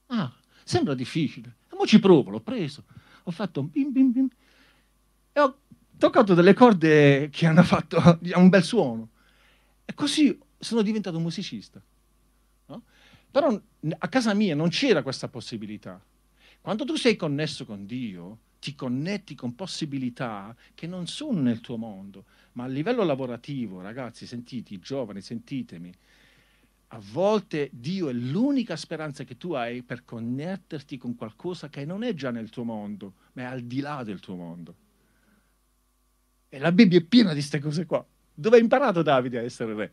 ah, 0.06 0.32
sembra 0.64 0.94
difficile 0.94 1.60
mo 1.82 1.86
ci 1.86 1.98
provo, 1.98 2.30
l'ho 2.30 2.40
preso, 2.40 2.84
ho 3.24 3.30
fatto 3.30 3.60
un 3.60 3.70
bim 3.70 3.90
bim 3.90 4.12
bim 4.12 4.28
e 5.32 5.40
ho 5.40 5.58
toccato 5.98 6.34
delle 6.34 6.54
corde 6.54 7.28
che 7.30 7.46
hanno 7.46 7.62
fatto 7.62 7.98
un 8.34 8.48
bel 8.48 8.62
suono. 8.62 9.08
E 9.84 9.94
così 9.94 10.38
sono 10.58 10.82
diventato 10.82 11.18
musicista. 11.18 11.82
No? 12.66 12.82
Però 13.30 13.60
a 13.98 14.08
casa 14.08 14.34
mia 14.34 14.54
non 14.54 14.68
c'era 14.68 15.02
questa 15.02 15.28
possibilità. 15.28 16.00
Quando 16.62 16.84
tu 16.84 16.94
sei 16.94 17.16
connesso 17.16 17.64
con 17.66 17.86
Dio, 17.86 18.38
ti 18.60 18.76
connetti 18.76 19.34
con 19.34 19.56
possibilità 19.56 20.54
che 20.74 20.86
non 20.86 21.08
sono 21.08 21.40
nel 21.40 21.60
tuo 21.60 21.76
mondo, 21.76 22.24
ma 22.52 22.62
a 22.62 22.68
livello 22.68 23.02
lavorativo, 23.02 23.80
ragazzi, 23.80 24.26
sentite, 24.26 24.78
giovani, 24.78 25.20
sentitemi, 25.20 25.92
a 26.94 27.00
volte 27.10 27.68
Dio 27.72 28.08
è 28.08 28.12
l'unica 28.12 28.76
speranza 28.76 29.24
che 29.24 29.36
tu 29.36 29.54
hai 29.54 29.82
per 29.82 30.04
connetterti 30.04 30.98
con 30.98 31.16
qualcosa 31.16 31.68
che 31.68 31.84
non 31.84 32.04
è 32.04 32.14
già 32.14 32.30
nel 32.30 32.50
tuo 32.50 32.62
mondo, 32.62 33.14
ma 33.32 33.42
è 33.42 33.44
al 33.46 33.62
di 33.62 33.80
là 33.80 34.04
del 34.04 34.20
tuo 34.20 34.36
mondo. 34.36 34.76
E 36.48 36.58
la 36.60 36.70
Bibbia 36.70 37.00
è 37.00 37.02
piena 37.02 37.30
di 37.30 37.36
queste 37.36 37.58
cose 37.58 37.86
qua. 37.86 38.06
Dove 38.32 38.56
ha 38.56 38.60
imparato 38.60 39.02
Davide 39.02 39.38
a 39.38 39.42
essere 39.42 39.74
re? 39.74 39.92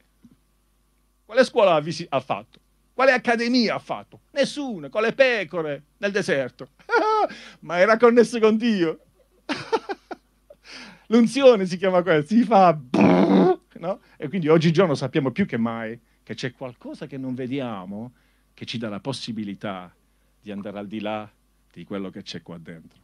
Quale 1.26 1.44
scuola 1.46 1.82
ha 2.10 2.20
fatto? 2.20 2.60
Quale 3.00 3.14
accademia 3.14 3.76
ha 3.76 3.80
fatto? 3.80 4.24
Nessuna, 4.32 4.90
con 4.90 5.02
le 5.02 5.14
pecore 5.14 5.84
nel 6.00 6.12
deserto. 6.12 6.72
ma 7.62 7.80
era 7.80 7.96
connesso 7.96 8.42
con 8.42 8.58
Dio. 8.58 9.06
L'unzione 11.08 11.66
si 11.66 11.78
chiama 11.78 12.02
questo, 12.02 12.36
si 12.36 12.44
fa... 12.44 12.78
No? 12.92 14.02
E 14.18 14.28
quindi 14.28 14.50
oggigiorno 14.50 14.96
sappiamo 14.96 15.32
più 15.32 15.46
che 15.46 15.56
mai 15.56 15.98
che 16.22 16.34
c'è 16.34 16.52
qualcosa 16.52 17.08
che 17.08 17.18
non 17.18 17.36
vediamo 17.36 18.16
che 18.54 18.66
ci 18.66 18.78
dà 18.78 18.90
la 18.90 19.00
possibilità 19.00 19.96
di 20.42 20.52
andare 20.52 20.80
al 20.80 20.88
di 20.88 21.00
là 21.00 21.32
di 21.72 21.86
quello 21.86 22.10
che 22.10 22.22
c'è 22.22 22.42
qua 22.42 22.58
dentro. 22.58 23.00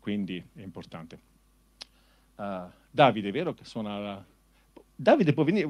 Quindi 0.00 0.44
è 0.54 0.62
importante. 0.62 1.20
Uh, 2.34 2.68
Davide, 2.90 3.30
vero 3.30 3.54
che 3.54 3.64
suona... 3.64 4.26
Davide 4.92 5.32
può 5.34 5.44
venire... 5.44 5.68